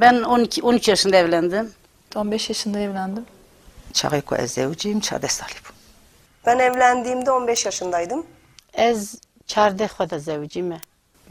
Ben 0.00 0.22
12 0.22 0.62
13 0.62 0.88
yaşında 0.88 1.16
evlendim. 1.16 1.72
15 2.16 2.48
yaşında 2.48 2.78
evlendim. 2.78 3.26
Çağıko 3.92 4.36
ezevciyim, 4.36 5.00
çade 5.00 5.28
salib. 5.28 5.64
Ben 6.46 6.58
evlendiğimde 6.58 7.30
15 7.30 7.64
yaşındaydım. 7.66 8.26
Ez 8.74 9.14
çarde 9.46 9.86
khoda 9.86 10.18
zevcime. 10.18 10.80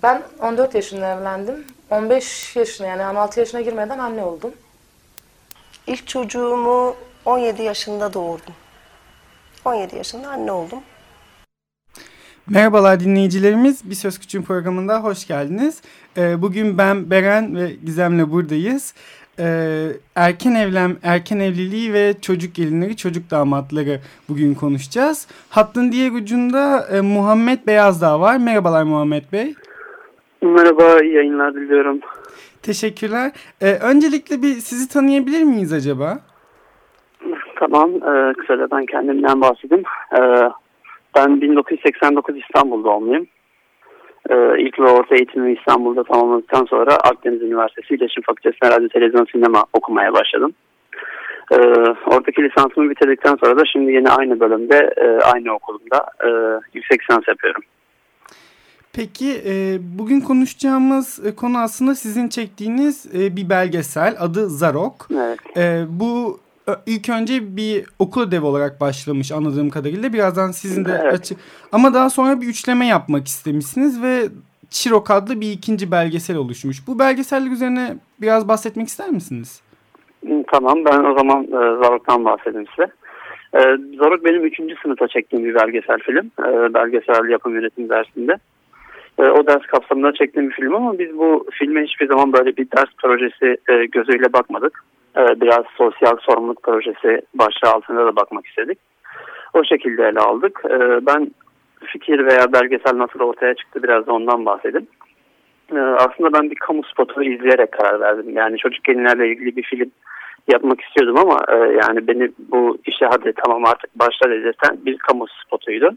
Ben 0.03 0.23
14 0.41 0.75
yaşında 0.75 1.13
evlendim. 1.13 1.67
15 1.89 2.55
yaşına 2.55 2.87
yani 2.87 3.05
16 3.05 3.39
yaşına 3.39 3.61
girmeden 3.61 3.99
anne 3.99 4.23
oldum. 4.23 4.53
İlk 5.87 6.07
çocuğumu 6.07 6.95
17 7.25 7.63
yaşında 7.63 8.13
doğurdum. 8.13 8.53
17 9.65 9.95
yaşında 9.95 10.29
anne 10.29 10.51
oldum. 10.51 10.79
Merhabalar 12.49 12.99
dinleyicilerimiz. 12.99 13.89
Bir 13.89 13.95
Söz 13.95 14.19
Küçüğün 14.19 14.41
programında 14.41 15.03
hoş 15.03 15.27
geldiniz. 15.27 15.81
Ee, 16.17 16.41
bugün 16.41 16.77
ben 16.77 17.09
Beren 17.09 17.55
ve 17.55 17.69
Gizem'le 17.85 18.31
buradayız. 18.31 18.93
Ee, 19.39 19.87
erken 20.15 20.55
evlen, 20.55 20.95
erken 21.03 21.39
evliliği 21.39 21.93
ve 21.93 22.13
çocuk 22.21 22.55
gelinleri, 22.55 22.97
çocuk 22.97 23.31
damatları 23.31 23.99
bugün 24.29 24.53
konuşacağız. 24.53 25.27
Hattın 25.49 25.91
diğer 25.91 26.11
ucunda 26.11 26.87
e, 26.91 27.01
Muhammed 27.01 27.67
Beyazdağ 27.67 28.19
var. 28.19 28.37
Merhabalar 28.37 28.83
Muhammed 28.83 29.23
Bey. 29.31 29.53
Merhaba, 30.41 30.99
iyi 31.03 31.13
yayınlar 31.13 31.53
diliyorum. 31.53 31.99
Teşekkürler. 32.61 33.31
Ee, 33.61 33.73
öncelikle 33.73 34.41
bir 34.41 34.53
sizi 34.53 34.89
tanıyabilir 34.89 35.43
miyiz 35.43 35.73
acaba? 35.73 36.19
Tamam, 37.59 37.89
e, 37.89 38.33
kısaca 38.33 38.67
ben 38.71 38.85
kendimden 38.85 39.41
bahsedeyim. 39.41 39.83
Ben 41.15 41.41
1989 41.41 42.35
İstanbul 42.37 42.83
doğumluyum. 42.83 43.27
E, 44.29 44.35
ilk 44.57 44.79
ve 44.79 44.83
orta 44.83 45.15
eğitimimi 45.15 45.53
İstanbul'da 45.53 46.03
tamamladıktan 46.03 46.65
sonra 46.65 46.95
Akdeniz 46.95 47.41
Üniversitesi 47.41 47.95
İletişim 47.95 48.23
Fakültesi'ne 48.23 48.69
radyo, 48.69 48.89
televizyon, 48.89 49.25
sinema 49.31 49.63
okumaya 49.73 50.13
başladım. 50.13 50.53
E, 51.51 51.57
oradaki 52.05 52.43
lisansımı 52.43 52.89
bitirdikten 52.89 53.35
sonra 53.35 53.59
da 53.59 53.63
şimdi 53.65 53.91
yine 53.91 54.09
aynı 54.09 54.39
bölümde, 54.39 54.93
e, 54.97 55.07
aynı 55.07 55.53
okulumda 55.53 56.05
e, 56.23 56.29
yüksek 56.73 57.01
lisans 57.01 57.27
yapıyorum. 57.27 57.61
Peki 58.93 59.41
e, 59.45 59.77
bugün 59.99 60.21
konuşacağımız 60.21 61.25
e, 61.25 61.35
konu 61.35 61.57
aslında 61.57 61.95
sizin 61.95 62.27
çektiğiniz 62.27 63.15
e, 63.15 63.35
bir 63.35 63.49
belgesel 63.49 64.15
adı 64.19 64.49
Zarok. 64.49 65.07
Evet. 65.13 65.39
E, 65.57 65.83
bu 65.89 66.39
ilk 66.85 67.09
önce 67.09 67.57
bir 67.57 67.85
okul 67.99 68.21
ödevi 68.21 68.45
olarak 68.45 68.81
başlamış 68.81 69.31
anladığım 69.31 69.69
kadarıyla. 69.69 70.13
Birazdan 70.13 70.51
sizin 70.51 70.85
de 70.85 70.99
Evet. 71.03 71.13
açık. 71.13 71.37
Ama 71.71 71.93
daha 71.93 72.09
sonra 72.09 72.41
bir 72.41 72.47
üçleme 72.47 72.87
yapmak 72.87 73.27
istemişsiniz 73.27 74.01
ve 74.01 74.23
Çirok 74.69 75.11
adlı 75.11 75.41
bir 75.41 75.51
ikinci 75.51 75.91
belgesel 75.91 76.37
oluşmuş. 76.37 76.87
Bu 76.87 76.99
belgeseller 76.99 77.51
üzerine 77.51 77.95
biraz 78.21 78.47
bahsetmek 78.47 78.87
ister 78.87 79.09
misiniz? 79.09 79.61
Tamam 80.51 80.85
ben 80.85 81.03
o 81.03 81.17
zaman 81.17 81.43
e, 81.43 81.77
Zarok'tan 81.83 82.25
bahsedeyim 82.25 82.67
size. 82.75 82.87
E, 83.53 83.59
Zarok 83.97 84.25
benim 84.25 84.45
3. 84.45 84.59
sınıfta 84.83 85.07
çektiğim 85.07 85.45
bir 85.45 85.55
belgesel 85.55 85.97
film. 85.99 86.31
E, 86.39 86.73
belgesel 86.73 87.29
yapım 87.29 87.55
yönetim 87.55 87.89
dersinde. 87.89 88.37
E, 89.19 89.23
o 89.23 89.47
ders 89.47 89.61
kapsamında 89.61 90.13
çektiğim 90.13 90.49
bir 90.49 90.55
film 90.55 90.75
ama 90.75 90.99
biz 90.99 91.17
bu 91.17 91.45
filme 91.51 91.83
hiçbir 91.83 92.07
zaman 92.07 92.33
böyle 92.33 92.57
bir 92.57 92.67
ders 92.77 92.89
projesi 92.97 93.57
e, 93.69 93.85
gözüyle 93.85 94.33
bakmadık. 94.33 94.83
Biraz 95.15 95.65
sosyal 95.77 96.17
sorumluluk 96.19 96.63
projesi 96.63 97.21
başlığı 97.33 97.69
altında 97.69 98.05
da 98.05 98.15
bakmak 98.15 98.47
istedik. 98.47 98.79
O 99.55 99.63
şekilde 99.63 100.07
ele 100.07 100.19
aldık. 100.19 100.61
E, 100.65 101.05
ben 101.05 101.31
fikir 101.85 102.25
veya 102.25 102.53
belgesel 102.53 102.97
nasıl 102.97 103.19
ortaya 103.19 103.53
çıktı 103.55 103.83
biraz 103.83 104.07
da 104.07 104.13
ondan 104.13 104.45
bahsedeyim. 104.45 104.87
E, 105.75 105.79
aslında 105.79 106.33
ben 106.33 106.51
bir 106.51 106.55
kamu 106.55 106.83
spotunu 106.83 107.23
izleyerek 107.23 107.71
karar 107.71 107.99
verdim. 107.99 108.35
Yani 108.35 108.57
çocuk 108.57 108.83
gelinlerle 108.83 109.27
ilgili 109.27 109.55
bir 109.55 109.63
film 109.63 109.91
yapmak 110.47 110.81
istiyordum 110.81 111.17
ama 111.17 111.39
e, 111.49 111.55
yani 111.55 112.07
beni 112.07 112.31
bu 112.51 112.77
işe 112.85 113.05
hadi 113.05 113.33
tamam 113.45 113.65
artık 113.65 113.99
başla 113.99 114.29
dedirten 114.29 114.77
bir 114.85 114.97
kamu 114.97 115.25
spotuydu. 115.45 115.91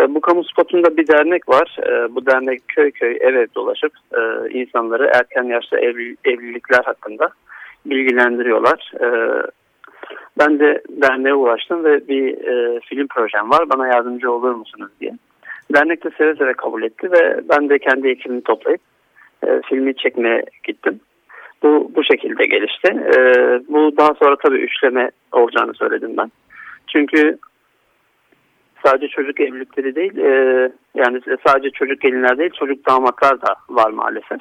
E, 0.00 0.14
bu 0.14 0.20
kamu 0.20 0.44
spotunda 0.44 0.96
bir 0.96 1.06
dernek 1.06 1.48
var. 1.48 1.78
Bu 2.10 2.26
dernek 2.26 2.68
köy 2.68 2.90
köy 2.90 3.18
ev 3.20 3.34
ev 3.34 3.46
dolaşıp 3.54 3.92
e, 4.12 4.50
insanları 4.50 5.10
erken 5.14 5.44
yaşta 5.44 5.78
evli- 5.78 6.16
evlilikler 6.24 6.84
hakkında 6.84 7.30
bilgilendiriyorlar. 7.86 8.92
E, 9.00 9.06
ben 10.38 10.58
de 10.58 10.82
derneğe 10.88 11.34
ulaştım 11.34 11.84
ve 11.84 12.08
bir 12.08 12.28
e, 12.28 12.80
film 12.80 13.06
projem 13.06 13.50
var. 13.50 13.70
Bana 13.70 13.86
yardımcı 13.86 14.32
olur 14.32 14.54
musunuz 14.54 14.90
diye. 15.00 15.12
Dernek 15.74 16.04
de 16.04 16.10
seve 16.18 16.34
seve 16.34 16.52
kabul 16.52 16.82
etti 16.82 17.12
ve 17.12 17.40
ben 17.48 17.68
de 17.68 17.78
kendi 17.78 18.08
ekibimi 18.08 18.42
toplayıp 18.42 18.80
e, 19.46 19.60
filmi 19.68 19.96
çekmeye 19.96 20.44
gittim. 20.64 21.00
Bu 21.62 21.92
bu 21.96 22.04
şekilde 22.04 22.46
gelişti. 22.46 22.88
E, 22.88 23.18
bu 23.68 23.96
daha 23.96 24.14
sonra 24.14 24.36
tabii 24.36 24.58
üçleme 24.58 25.10
olacağını 25.32 25.74
söyledim 25.74 26.16
ben. 26.16 26.30
Çünkü 26.86 27.38
sadece 28.84 29.08
çocuk 29.08 29.40
evlilikleri 29.40 29.94
değil, 29.94 30.18
e, 30.18 30.72
yani 30.94 31.20
sadece 31.46 31.70
çocuk 31.70 32.00
gelinler 32.00 32.38
değil, 32.38 32.50
çocuk 32.50 32.86
damatlar 32.86 33.42
da 33.42 33.54
var 33.68 33.90
maalesef. 33.90 34.40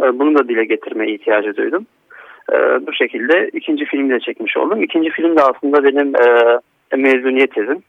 E, 0.00 0.18
bunu 0.18 0.38
da 0.38 0.48
dile 0.48 0.64
getirmeye 0.64 1.14
ihtiyacı 1.14 1.56
duydum. 1.56 1.86
E, 2.52 2.86
bu 2.86 2.92
şekilde 2.92 3.48
ikinci 3.52 3.84
filmi 3.84 4.10
de 4.10 4.20
çekmiş 4.20 4.56
oldum. 4.56 4.82
İkinci 4.82 5.10
film 5.10 5.36
de 5.36 5.42
aslında 5.42 5.84
benim 5.84 6.16
e, 6.16 6.96
mezuniyet 6.96 7.54
tezim. 7.54 7.82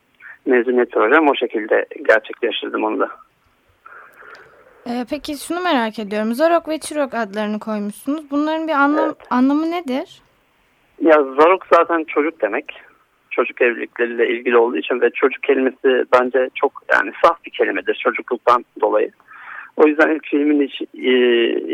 Mezuniyet 0.45 0.91
projem 0.91 1.29
o 1.29 1.35
şekilde 1.35 1.85
gerçekleştirdim 2.07 2.83
onu 2.83 2.99
da. 2.99 3.09
Ee, 4.87 5.05
peki 5.09 5.37
şunu 5.37 5.59
merak 5.59 5.99
ediyorum. 5.99 6.33
Zorok 6.33 6.69
ve 6.69 6.77
Çirok 6.79 7.13
adlarını 7.13 7.59
koymuşsunuz. 7.59 8.31
Bunların 8.31 8.67
bir 8.67 8.73
anlam 8.73 9.15
anlamı 9.29 9.71
nedir? 9.71 10.21
Ya 11.01 11.23
zarok 11.23 11.65
zaten 11.73 12.03
çocuk 12.03 12.41
demek. 12.41 12.81
Çocuk 13.31 13.61
evlilikleriyle 13.61 14.29
ilgili 14.29 14.57
olduğu 14.57 14.77
için 14.77 15.01
ve 15.01 15.09
çocuk 15.09 15.43
kelimesi 15.43 16.05
bence 16.13 16.49
çok 16.55 16.83
yani 16.91 17.11
saf 17.23 17.45
bir 17.45 17.51
kelimedir 17.51 17.99
çocukluktan 18.03 18.65
dolayı. 18.81 19.11
O 19.77 19.87
yüzden 19.87 20.15
ilk 20.15 20.25
filmin 20.25 20.61
e, 20.61 21.11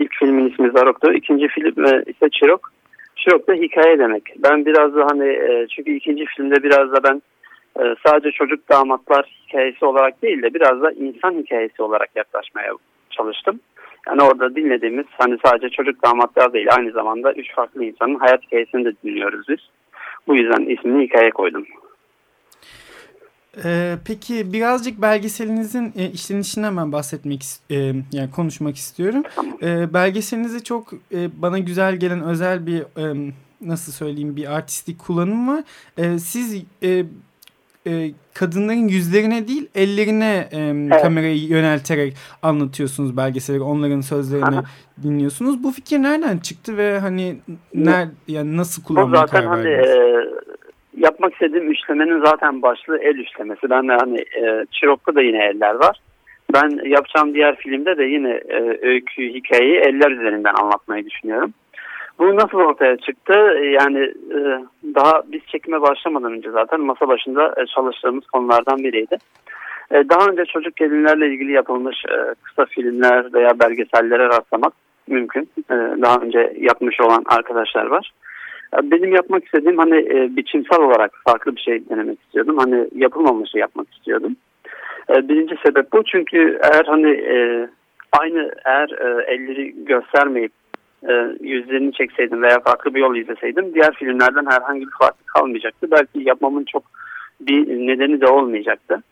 ilk 0.01 0.13
filmin 0.19 0.49
ismi 0.49 0.71
Zarok'tu. 0.71 1.13
İkinci 1.13 1.47
film 1.47 1.85
e, 1.85 2.03
ise 2.07 2.29
Çirok. 2.29 2.71
Çirok 3.15 3.47
da 3.47 3.53
hikaye 3.53 3.99
demek. 3.99 4.23
Ben 4.37 4.65
biraz 4.65 4.95
da 4.95 5.07
hani 5.11 5.27
e, 5.27 5.67
çünkü 5.75 5.91
ikinci 5.91 6.25
filmde 6.25 6.63
biraz 6.63 6.91
da 6.91 7.03
ben 7.03 7.21
e, 7.79 7.95
sadece 8.05 8.31
çocuk 8.31 8.69
damatlar 8.69 9.25
hikayesi 9.47 9.85
olarak 9.85 10.21
değil 10.21 10.41
de 10.41 10.53
biraz 10.53 10.81
da 10.81 10.91
insan 10.91 11.33
hikayesi 11.33 11.81
olarak 11.81 12.09
yaklaşmaya 12.15 12.71
çalıştım. 13.09 13.59
Yani 14.07 14.21
orada 14.21 14.55
dinlediğimiz 14.55 15.05
hani 15.17 15.37
sadece 15.45 15.69
çocuk 15.69 16.03
damatlar 16.03 16.53
değil 16.53 16.67
aynı 16.77 16.91
zamanda 16.91 17.33
üç 17.33 17.55
farklı 17.55 17.85
insanın 17.85 18.15
hayat 18.15 18.43
hikayesini 18.43 18.85
de 18.85 18.93
dinliyoruz 19.03 19.45
biz. 19.49 19.59
Bu 20.27 20.35
yüzden 20.35 20.65
ismini 20.65 21.03
hikaye 21.03 21.29
koydum. 21.29 21.65
Ee, 23.65 23.97
peki 24.05 24.53
birazcık 24.53 25.01
belgeselinizin 25.01 25.93
e, 25.95 26.09
işlenişinden 26.11 26.67
hemen 26.67 26.91
bahsetmek 26.91 27.45
e, 27.71 27.75
yani 28.11 28.31
konuşmak 28.35 28.75
istiyorum. 28.75 29.23
E, 29.61 29.93
belgeselinizde 29.93 30.59
çok 30.59 30.93
e, 31.13 31.41
bana 31.41 31.59
güzel 31.59 31.95
gelen 31.95 32.21
özel 32.21 32.65
bir 32.65 32.81
e, 32.81 33.33
nasıl 33.61 33.91
söyleyeyim 33.91 34.35
bir 34.35 34.55
artistik 34.55 34.99
kullanım 34.99 35.47
var. 35.47 35.63
E, 35.97 36.19
siz 36.19 36.63
e, 36.83 37.05
e, 37.87 38.11
kadınların 38.33 38.87
yüzlerine 38.87 39.47
değil 39.47 39.67
ellerine 39.75 40.49
e, 40.51 41.01
kamerayı 41.01 41.47
yönelterek 41.47 42.15
anlatıyorsunuz 42.41 43.17
belgeselleri. 43.17 43.61
Onların 43.61 44.01
sözlerini 44.01 44.45
Aha. 44.45 44.63
dinliyorsunuz. 45.03 45.63
Bu 45.63 45.71
fikir 45.71 45.97
nereden 45.99 46.37
çıktı 46.37 46.77
ve 46.77 46.99
hani 46.99 47.37
ner, 47.73 48.07
yani 48.27 48.57
nasıl 48.57 48.81
zaten 48.87 49.27
karar 49.27 49.47
hani 49.47 49.69
e, 49.69 50.29
yapmak 50.99 51.33
istediğim 51.33 51.71
üçlemenin 51.71 52.25
zaten 52.25 52.61
başlığı 52.61 52.97
el 52.97 53.15
üçlemesi. 53.15 53.69
Ben 53.69 53.87
de 53.87 53.93
hani 53.93 54.19
e, 54.19 54.65
Çirok'ta 54.71 55.15
da 55.15 55.21
yine 55.21 55.45
eller 55.45 55.75
var. 55.75 55.99
Ben 56.53 56.89
yapacağım 56.89 57.33
diğer 57.33 57.55
filmde 57.55 57.97
de 57.97 58.03
yine 58.03 58.31
e, 58.31 58.87
öykü, 58.87 59.33
hikayeyi 59.33 59.77
eller 59.77 60.11
üzerinden 60.11 60.53
anlatmayı 60.61 61.05
düşünüyorum. 61.05 61.53
Bu 62.19 62.35
nasıl 62.35 62.57
ortaya 62.57 62.97
çıktı? 62.97 63.33
Yani 63.63 63.99
e, 64.31 64.39
daha 64.95 65.21
biz 65.31 65.41
çekime 65.47 65.81
başlamadan 65.81 66.33
önce 66.33 66.51
zaten 66.51 66.81
masa 66.81 67.07
başında 67.07 67.53
e, 67.57 67.65
çalıştığımız 67.65 68.25
konulardan 68.25 68.77
biriydi. 68.77 69.17
E, 69.91 70.09
daha 70.09 70.27
önce 70.27 70.45
çocuk 70.45 70.75
gelinlerle 70.75 71.27
ilgili 71.27 71.51
yapılmış 71.51 71.97
e, 72.05 72.35
kısa 72.43 72.65
filmler 72.65 73.33
veya 73.33 73.59
belgesellere 73.59 74.27
rastlamak 74.27 74.73
mümkün. 75.07 75.49
E, 75.71 75.75
daha 76.01 76.15
önce 76.15 76.53
yapmış 76.59 77.01
olan 77.01 77.23
arkadaşlar 77.25 77.85
var. 77.85 78.11
Benim 78.73 79.15
yapmak 79.15 79.45
istediğim 79.45 79.77
hani 79.77 79.97
e, 79.97 80.35
biçimsel 80.35 80.79
olarak 80.79 81.11
farklı 81.27 81.55
bir 81.55 81.61
şey 81.61 81.89
denemek 81.89 82.19
istiyordum. 82.21 82.57
Hani 82.57 82.87
yapılmamışı 82.95 83.57
yapmak 83.57 83.93
istiyordum. 83.93 84.35
E, 85.09 85.29
birinci 85.29 85.55
sebep 85.65 85.93
bu 85.93 86.03
çünkü 86.03 86.59
eğer 86.63 86.85
hani 86.85 87.11
e, 87.11 87.69
aynı 88.19 88.51
eğer 88.65 88.89
e, 88.89 89.33
elleri 89.33 89.85
göstermeyip 89.85 90.51
e, 91.09 91.13
yüzlerini 91.41 91.93
çekseydim 91.93 92.41
veya 92.41 92.59
farklı 92.59 92.95
bir 92.95 92.99
yol 92.99 93.15
izleseydim 93.15 93.73
diğer 93.73 93.93
filmlerden 93.93 94.45
herhangi 94.45 94.81
bir 94.81 94.97
fark 94.99 95.27
kalmayacaktı. 95.27 95.91
Belki 95.91 96.29
yapmamın 96.29 96.65
çok 96.71 96.83
bir 97.41 97.87
nedeni 97.87 98.21
de 98.21 98.27
olmayacaktı. 98.27 99.03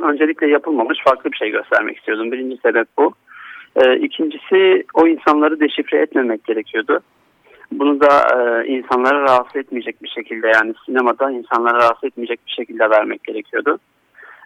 Öncelikle 0.00 0.48
yapılmamış 0.48 0.98
farklı 1.04 1.32
bir 1.32 1.36
şey 1.36 1.50
göstermek 1.50 1.96
istiyordum. 1.96 2.32
Birinci 2.32 2.56
sebep 2.56 2.88
bu. 2.98 3.12
E, 3.76 3.96
ikincisi 3.96 4.84
o 4.94 5.06
insanları 5.06 5.60
deşifre 5.60 5.98
etmemek 5.98 6.44
gerekiyordu. 6.44 7.00
Bunu 7.72 8.00
da 8.00 8.26
e, 8.36 8.66
insanlara 8.66 9.22
rahatsız 9.22 9.56
etmeyecek 9.56 10.02
bir 10.02 10.08
şekilde 10.08 10.46
yani 10.46 10.74
sinemada 10.86 11.30
insanlara 11.30 11.78
rahatsız 11.78 12.04
etmeyecek 12.04 12.40
bir 12.46 12.52
şekilde 12.52 12.90
vermek 12.90 13.24
gerekiyordu. 13.24 13.78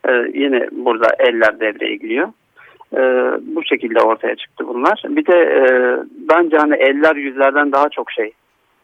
E, 0.08 0.12
yine 0.34 0.69
burada 0.72 1.08
eller 1.19 1.60
devreye 1.60 1.96
giriyor. 1.96 2.28
E, 2.92 3.00
bu 3.56 3.64
şekilde 3.64 4.00
ortaya 4.00 4.36
çıktı 4.36 4.69
bunlar. 4.69 5.02
Bir 5.08 5.26
de 5.26 5.38
e, 5.38 5.62
bence 6.30 6.56
hani 6.56 6.74
eller 6.74 7.16
yüzlerden 7.16 7.72
daha 7.72 7.88
çok 7.88 8.10
şey 8.10 8.32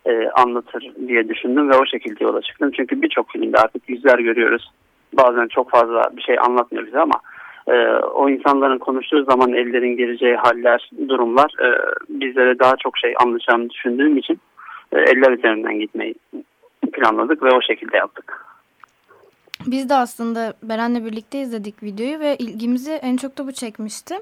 e, 0.06 0.28
anlatır 0.28 0.92
diye 1.08 1.28
düşündüm 1.28 1.70
ve 1.70 1.76
o 1.76 1.86
şekilde 1.86 2.24
yola 2.24 2.42
çıktım. 2.42 2.70
Çünkü 2.76 3.02
birçok 3.02 3.30
filmde 3.30 3.58
artık 3.58 3.88
yüzler 3.88 4.18
görüyoruz. 4.18 4.70
Bazen 5.12 5.48
çok 5.48 5.70
fazla 5.70 6.02
bir 6.16 6.22
şey 6.22 6.36
anlatmıyor 6.38 6.86
bize 6.86 7.00
ama 7.00 7.20
e, 7.68 7.98
o 8.14 8.28
insanların 8.30 8.78
konuştuğu 8.78 9.24
zaman 9.24 9.52
ellerin 9.52 9.96
geleceği 9.96 10.36
haller, 10.36 10.90
durumlar 11.08 11.50
e, 11.62 11.68
bizlere 12.08 12.58
daha 12.58 12.76
çok 12.76 12.98
şey 12.98 13.14
anlatacağını 13.24 13.70
düşündüğüm 13.70 14.16
için 14.16 14.40
e, 14.92 14.98
eller 14.98 15.30
üzerinden 15.38 15.78
gitmeyi 15.80 16.14
planladık 16.92 17.42
ve 17.42 17.50
o 17.50 17.60
şekilde 17.62 17.96
yaptık. 17.96 18.44
Biz 19.66 19.88
de 19.88 19.94
aslında 19.94 20.54
Beren'le 20.62 21.04
birlikte 21.04 21.40
izledik 21.40 21.82
videoyu 21.82 22.20
ve 22.20 22.36
ilgimizi 22.36 22.92
en 22.92 23.16
çok 23.16 23.38
da 23.38 23.46
bu 23.46 23.52
çekmişti. 23.52 24.14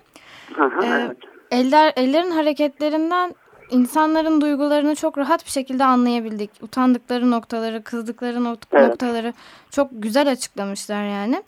Aha, 0.58 0.86
Ee, 0.86 1.04
evet. 1.06 1.16
Eller 1.50 1.92
ellerin 1.96 2.30
hareketlerinden 2.30 3.34
insanların 3.70 4.40
duygularını 4.40 4.94
çok 4.94 5.18
rahat 5.18 5.44
bir 5.46 5.50
şekilde 5.50 5.84
anlayabildik. 5.84 6.50
Utandıkları 6.62 7.30
noktaları, 7.30 7.82
kızdıkları 7.82 8.36
nok- 8.38 8.58
Evet. 8.72 8.88
noktaları 8.88 9.32
çok 9.70 9.88
güzel 9.92 10.30
açıklamışlar 10.30 11.04
yani. 11.04 11.42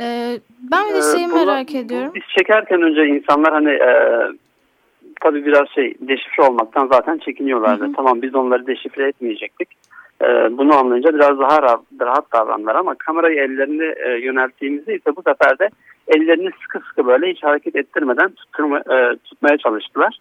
Ee, 0.00 0.38
ben 0.72 0.88
de 0.94 0.98
Ee, 0.98 1.02
şeyi 1.16 1.26
bunu- 1.30 1.34
merak 1.46 1.74
ediyorum. 1.74 2.12
Biz 2.14 2.22
çekerken 2.38 2.82
önce 2.82 3.06
insanlar 3.06 3.52
hani 3.52 3.70
e, 3.70 4.18
tabii 5.20 5.46
biraz 5.46 5.68
şey 5.68 5.94
deşifre 6.00 6.42
olmaktan 6.42 6.86
zaten 6.92 7.18
çekiniyorlardı. 7.18 7.92
Tamam 7.96 8.22
biz 8.22 8.34
onları 8.34 8.66
deşifre 8.66 9.08
etmeyecektik. 9.08 9.68
E, 10.22 10.26
bunu 10.58 10.74
anlayınca 10.76 11.14
biraz 11.14 11.38
daha 11.38 11.62
rahat, 11.62 11.80
rahat 12.00 12.32
davrandılar 12.32 12.74
ama 12.74 12.94
kamerayı 12.94 13.40
ellerine 13.40 13.94
e, 14.06 14.10
yönelttiğimizde 14.24 14.94
ise 14.94 15.16
bu 15.16 15.22
sefer 15.22 15.58
de 15.58 15.68
ellerini 16.08 16.50
sıkı 16.62 16.80
sıkı 16.88 17.06
böyle 17.06 17.30
hiç 17.30 17.42
hareket 17.42 17.76
ettirmeden 17.76 18.30
tutturma, 18.30 18.78
e, 18.78 19.16
tutmaya 19.24 19.58
çalıştılar. 19.58 20.18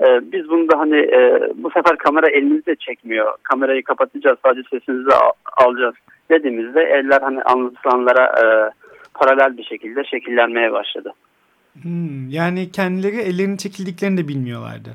E, 0.00 0.32
biz 0.32 0.48
bunu 0.50 0.68
da 0.68 0.78
hani 0.78 0.96
e, 0.98 1.40
bu 1.54 1.70
sefer 1.70 1.96
kamera 1.96 2.28
elimizde 2.30 2.74
çekmiyor. 2.76 3.32
Kamerayı 3.42 3.82
kapatacağız 3.82 4.38
sadece 4.44 4.68
sesinizi 4.70 5.10
al- 5.14 5.64
alacağız 5.66 5.94
dediğimizde 6.30 6.80
eller 6.82 7.20
hani 7.20 7.42
anlatılanlara 7.42 8.24
e, 8.26 8.44
paralel 9.14 9.56
bir 9.56 9.64
şekilde 9.64 10.04
şekillenmeye 10.04 10.72
başladı. 10.72 11.12
Hmm, 11.82 12.28
yani 12.28 12.72
kendileri 12.72 13.16
ellerinin 13.16 13.56
çekildiklerini 13.56 14.16
de 14.18 14.28
bilmiyorlardı. 14.28 14.90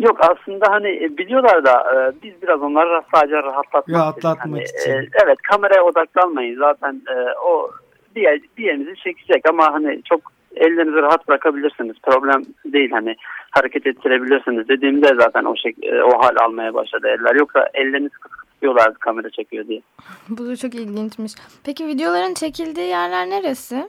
Yok 0.00 0.16
aslında 0.20 0.66
hani 0.70 1.04
e, 1.04 1.16
biliyorlar 1.18 1.64
da 1.64 1.72
e, 1.72 2.22
biz 2.22 2.42
biraz 2.42 2.62
onları 2.62 3.02
sadece 3.14 3.36
rahatlatmak. 3.36 3.98
Rahatlatmak 3.98 4.46
Hani, 4.46 4.62
için. 4.62 4.90
e, 4.90 5.08
evet 5.24 5.38
kameraya 5.50 5.82
odaklanmayın 5.82 6.58
zaten 6.58 7.02
e, 7.08 7.14
o 7.46 7.70
bir 8.16 8.40
yerinizi 8.64 8.96
çekecek 8.96 9.48
ama 9.48 9.72
hani 9.72 10.02
çok 10.02 10.20
ellerinizi 10.56 11.02
rahat 11.02 11.28
bırakabilirsiniz. 11.28 11.96
Problem 12.02 12.42
değil 12.64 12.90
hani 12.90 13.16
hareket 13.50 13.86
ettirebilirsiniz 13.86 14.68
dediğimde 14.68 15.06
zaten 15.20 15.44
o 15.44 15.56
şek 15.56 15.84
e, 15.84 16.02
o 16.02 16.22
hal 16.22 16.36
almaya 16.40 16.74
başladı 16.74 17.08
eller. 17.08 17.34
Yoksa 17.34 17.68
elleriniz 17.74 18.12
tutuyorlardı 18.60 18.98
kamera 18.98 19.30
çekiyor 19.30 19.66
diye. 19.66 19.80
Bu 20.28 20.46
da 20.46 20.56
çok 20.56 20.74
ilginçmiş. 20.74 21.32
Peki 21.64 21.86
videoların 21.86 22.34
çekildiği 22.34 22.88
yerler 22.88 23.30
neresi? 23.30 23.88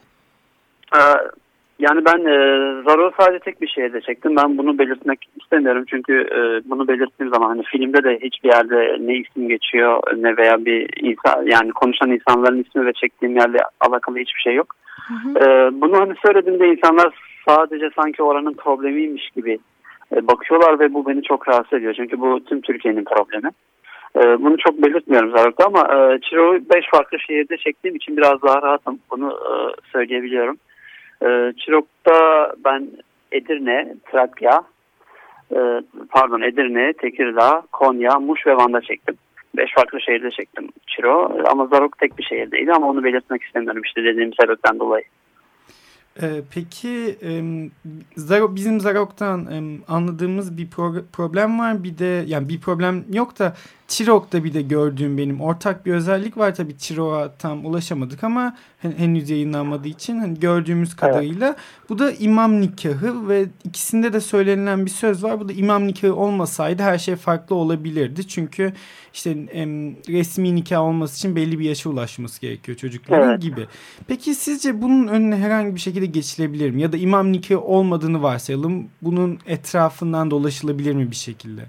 Ee, 0.96 1.00
Yani 1.80 2.06
ben 2.06 2.20
e, 2.20 2.36
Zaro 2.88 3.12
sadece 3.20 3.40
tek 3.40 3.62
bir 3.62 3.68
şehirde 3.68 4.02
çektim. 4.02 4.36
Ben 4.36 4.58
bunu 4.58 4.80
belirtmek 4.80 5.20
istemiyorum 5.42 5.84
çünkü 5.88 6.14
e, 6.14 6.70
bunu 6.70 6.88
belirttiğim 6.88 7.34
zaman 7.34 7.48
hani 7.48 7.64
filmde 7.64 8.04
de 8.04 8.20
hiçbir 8.24 8.50
yerde 8.50 8.98
ne 9.00 9.16
isim 9.18 9.50
geçiyor 9.50 10.00
ne 10.18 10.38
veya 10.38 10.66
bir 10.66 10.90
insan 11.04 11.46
yani 11.46 11.72
konuşan 11.72 12.12
insanların 12.12 12.64
ismi 12.64 12.86
ve 12.86 12.94
çektiğim 12.94 13.36
yerle 13.36 13.60
alakalı 13.80 14.18
hiçbir 14.18 14.42
şey 14.42 14.56
yok. 14.56 14.76
E, 15.36 15.46
bunu 15.82 16.00
hani 16.00 16.14
söylediğimde 16.26 16.68
insanlar 16.68 17.14
sadece 17.48 17.90
sanki 17.96 18.24
oranın 18.24 18.54
problemiymiş 18.54 19.30
gibi 19.30 19.60
e, 20.16 20.28
bakıyorlar 20.28 20.80
ve 20.80 20.94
bu 20.94 21.08
beni 21.08 21.24
çok 21.24 21.48
rahatsız 21.48 21.74
ediyor. 21.74 21.94
Çünkü 21.98 22.20
bu 22.20 22.44
tüm 22.46 22.62
Türkiye'nin 22.62 23.04
problemi. 23.04 23.50
E, 24.16 24.20
bunu 24.20 24.58
çok 24.58 24.84
belirtmiyorum 24.84 25.32
zaten 25.38 25.66
ama 25.66 25.82
e, 25.82 26.20
Çiro'yu 26.22 26.70
5 26.70 26.86
farklı 26.92 27.20
şehirde 27.20 27.58
çektiğim 27.58 27.96
için 27.96 28.18
biraz 28.18 28.42
daha 28.42 28.62
rahatım. 28.62 29.00
Bunu 29.12 29.32
e, 29.32 29.54
söyleyebiliyorum. 29.92 30.58
E, 31.24 31.54
Çirok'ta 31.58 32.52
ben 32.66 32.88
Edirne, 33.32 33.96
Trakya, 34.12 34.64
e, 35.52 35.60
pardon 36.10 36.42
Edirne, 36.42 36.94
Tekirdağ, 36.94 37.64
Konya, 37.72 38.20
Muş 38.20 38.48
ve 38.48 38.56
Van'da 38.56 38.82
çektim. 38.82 39.16
Beş 39.58 39.74
farklı 39.76 40.02
şehirde 40.02 40.32
çektim 40.32 40.70
Çiro 40.88 41.40
ama 41.46 41.66
Zarok 41.68 41.98
tek 41.98 42.18
bir 42.18 42.24
şehirdeydi 42.24 42.74
ama 42.74 42.88
onu 42.88 43.04
belirtmek 43.04 43.44
istemiyorum 43.44 43.82
işte 43.86 44.04
dediğim 44.04 44.34
sebepten 44.42 44.80
dolayı. 44.80 45.04
Ee, 46.22 46.28
peki 46.54 47.16
bizim 48.56 48.80
Zarok'tan 48.80 49.48
anladığımız 49.88 50.58
bir 50.58 50.68
pro- 50.68 51.04
problem 51.14 51.60
var. 51.60 51.84
Bir 51.84 51.98
de 51.98 52.24
yani 52.28 52.50
bir 52.50 52.62
problem 52.62 53.04
yok 53.14 53.40
da 53.40 53.54
Çirok'ta 53.92 54.44
bir 54.44 54.54
de 54.54 54.62
gördüğüm 54.62 55.18
benim 55.18 55.42
ortak 55.42 55.86
bir 55.86 55.94
özellik 55.94 56.38
var. 56.38 56.56
Tabii 56.56 56.78
Çirok'a 56.78 57.32
tam 57.40 57.66
ulaşamadık 57.66 58.24
ama 58.24 58.58
hen- 58.78 58.92
henüz 58.98 59.30
yayınlanmadığı 59.30 59.88
için 59.88 60.20
hani 60.20 60.40
gördüğümüz 60.40 60.96
kadarıyla 60.96 61.56
bu 61.90 62.00
da 62.00 62.12
imam 62.12 62.62
nikahı 62.62 63.30
ve 63.30 63.46
ikisinde 63.64 64.14
de 64.14 64.22
söylenilen 64.22 64.86
bir 64.86 64.92
söz 64.92 65.24
var. 65.24 65.40
Bu 65.40 65.50
da 65.50 65.54
imam 65.54 65.88
nikahı 65.88 66.16
olmasaydı 66.16 66.84
her 66.84 66.98
şey 66.98 67.16
farklı 67.16 67.56
olabilirdi. 67.56 68.28
Çünkü 68.28 68.74
işte 69.14 69.30
em, 69.52 69.92
resmi 69.96 70.56
nikah 70.56 70.82
olması 70.82 71.16
için 71.18 71.36
belli 71.36 71.60
bir 71.60 71.66
yaşa 71.66 71.90
ulaşması 71.90 72.42
gerekiyor 72.42 72.78
çocukların 72.78 73.30
Evet. 73.30 73.42
gibi. 73.42 73.68
Peki 74.08 74.36
sizce 74.36 74.82
bunun 74.82 75.08
önüne 75.08 75.36
herhangi 75.38 75.76
bir 75.76 75.80
şekilde 75.80 76.06
geçilebilir 76.06 76.72
mi? 76.72 76.82
Ya 76.82 76.92
da 76.92 76.98
imam 76.98 77.32
nikahı 77.32 77.62
olmadığını 77.62 78.22
varsayalım. 78.24 78.88
Bunun 79.02 79.40
etrafından 79.48 80.32
dolaşılabilir 80.32 80.94
mi 80.96 81.12
bir 81.12 81.16
şekilde? 81.16 81.62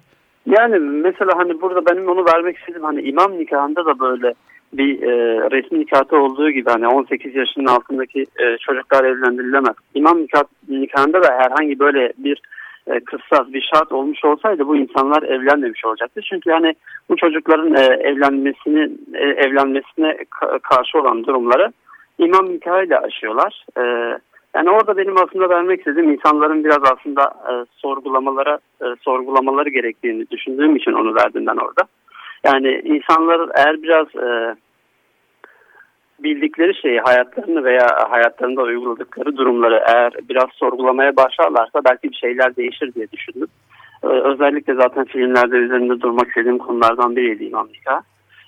Yani 0.47 0.79
mesela 0.79 1.33
hani 1.37 1.61
burada 1.61 1.87
benim 1.87 2.09
onu 2.09 2.25
vermek 2.35 2.59
istedim 2.59 2.83
hani 2.83 3.03
imam 3.03 3.39
nikahında 3.39 3.87
da 3.87 3.99
böyle 3.99 4.35
bir 4.73 5.03
e, 5.03 5.41
resmi 5.51 5.81
nikahta 5.81 6.17
olduğu 6.17 6.51
gibi 6.51 6.71
hani 6.71 6.89
18 6.89 7.35
yaşının 7.35 7.67
altındaki 7.67 8.21
e, 8.21 8.59
çocuklar 8.59 9.05
evlendirilemez. 9.05 9.75
İmam 9.95 10.23
nikah, 10.23 10.43
nikahında 10.69 11.23
da 11.23 11.29
herhangi 11.39 11.79
böyle 11.79 12.13
bir 12.19 12.43
e, 12.87 13.01
kıssas 13.01 13.53
bir 13.53 13.71
şart 13.75 13.93
olmuş 13.93 14.25
olsaydı 14.25 14.67
bu 14.67 14.77
insanlar 14.77 15.23
evlenmemiş 15.23 15.85
olacaktı. 15.85 16.21
Çünkü 16.31 16.51
hani 16.51 16.75
bu 17.09 17.17
çocukların 17.17 17.75
e, 17.75 17.85
evlenmesini 17.85 18.91
e, 19.15 19.25
evlenmesine 19.25 20.17
ka- 20.31 20.59
karşı 20.61 20.99
olan 20.99 21.25
durumları 21.25 21.73
imam 22.19 22.49
nikahıyla 22.49 23.01
aşıyorlar. 23.01 23.67
E, 23.79 23.83
yani 24.57 24.71
orada 24.71 24.97
benim 24.97 25.17
aslında 25.17 25.49
vermek 25.49 25.79
istediğim 25.79 26.13
insanların 26.13 26.65
biraz 26.65 26.79
aslında 26.83 27.23
e, 27.23 27.53
sorgulamalara 27.77 28.59
e, 28.83 28.87
sorgulamaları 29.01 29.69
gerektiğini 29.69 30.31
düşündüğüm 30.31 30.77
için 30.77 30.93
onu 30.93 31.15
verdim 31.15 31.47
ben 31.47 31.57
orada. 31.57 31.83
Yani 32.45 32.81
insanlar 32.85 33.51
eğer 33.55 33.83
biraz 33.83 34.07
e, 34.17 34.57
bildikleri 36.19 36.75
şeyi 36.83 37.01
hayatlarını 37.01 37.65
veya 37.65 37.89
hayatlarında 38.11 38.63
uyguladıkları 38.63 39.37
durumları 39.37 39.85
eğer 39.89 40.13
biraz 40.29 40.49
sorgulamaya 40.55 41.17
başlarlarsa 41.17 41.81
belki 41.85 42.11
bir 42.11 42.17
şeyler 42.17 42.57
değişir 42.57 42.95
diye 42.95 43.11
düşündüm. 43.11 43.49
E, 44.03 44.07
özellikle 44.07 44.75
zaten 44.75 45.05
filmlerde 45.05 45.57
üzerinde 45.57 46.01
durmak 46.01 46.29
istediğim 46.29 46.59
konulardan 46.59 47.17
biriydi 47.17 47.45
İmam. 47.45 47.69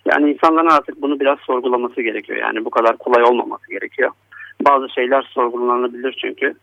Yani 0.05 0.33
insanların 0.33 0.71
artık 0.71 1.03
bunu 1.03 1.21
biraz 1.21 1.39
sorgulaması 1.39 2.03
gerekiyor. 2.03 2.39
Yani 2.39 2.65
bu 2.65 2.71
kadar 2.71 2.97
kolay 2.97 3.23
olmaması 3.23 3.71
gerekiyor 3.71 4.11
bazı 4.61 4.89
şeyler 4.89 5.23
sorgulanabilir 5.23 6.19
çünkü. 6.21 6.55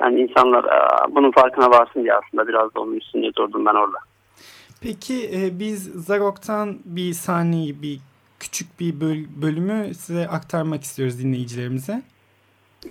Yani 0.00 0.20
insanlar 0.20 0.64
e, 0.64 1.14
bunun 1.14 1.30
farkına 1.30 1.70
varsın 1.70 2.02
diye 2.02 2.14
aslında 2.14 2.48
biraz 2.48 2.74
da 2.74 2.80
onun 2.80 2.94
üstünde 2.94 3.34
durdum 3.34 3.66
ben 3.66 3.74
orada. 3.74 3.98
Peki 4.80 5.30
e, 5.34 5.58
biz 5.58 5.84
Zarok'tan 5.84 6.78
bir 6.84 7.12
sahneyi, 7.12 7.82
bir 7.82 8.00
küçük 8.40 8.80
bir 8.80 9.00
böl- 9.00 9.42
bölümü 9.42 9.94
size 9.94 10.28
aktarmak 10.28 10.82
istiyoruz 10.82 11.18
dinleyicilerimize. 11.18 12.02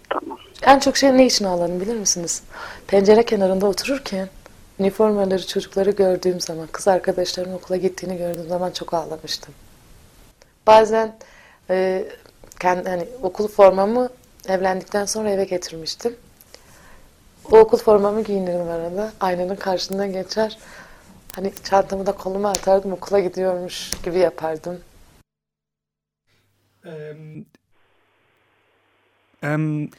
Tamam. 0.10 0.38
En 0.64 0.80
çok 0.80 0.98
şey 0.98 1.18
ne 1.18 1.26
için 1.26 1.46
ağlarım 1.46 1.82
bilir 1.82 1.96
misiniz? 1.96 2.44
Pencere 2.88 3.26
kenarında 3.26 3.66
otururken 3.66 4.30
üniformaları 4.80 5.48
çocukları 5.48 5.92
gördüğüm 5.92 6.40
zaman, 6.40 6.68
kız 6.72 6.88
arkadaşlarımın 6.88 7.56
okula 7.56 7.78
gittiğini 7.78 8.18
gördüğüm 8.18 8.48
zaman 8.48 8.72
çok 8.72 8.94
ağlamıştım. 8.94 9.54
Bazen 10.68 11.16
e, 11.70 12.06
kendi, 12.60 12.90
hani, 12.90 13.06
okul 13.22 13.48
formamı 13.48 14.10
evlendikten 14.50 15.06
sonra 15.06 15.30
eve 15.30 15.44
getirmiştim. 15.44 16.16
O 17.52 17.58
okul 17.58 17.78
formamı 17.78 18.24
giyinirim 18.24 18.70
arada. 18.70 19.12
Aynanın 19.20 19.56
karşısından 19.56 20.14
geçer. 20.14 20.58
Hani 21.36 21.52
çantamı 21.64 22.06
da 22.06 22.12
koluma 22.12 22.50
atardım 22.50 22.92
okula 22.92 23.20
gidiyormuş 23.20 23.92
gibi 24.04 24.18
yapardım. 24.18 24.80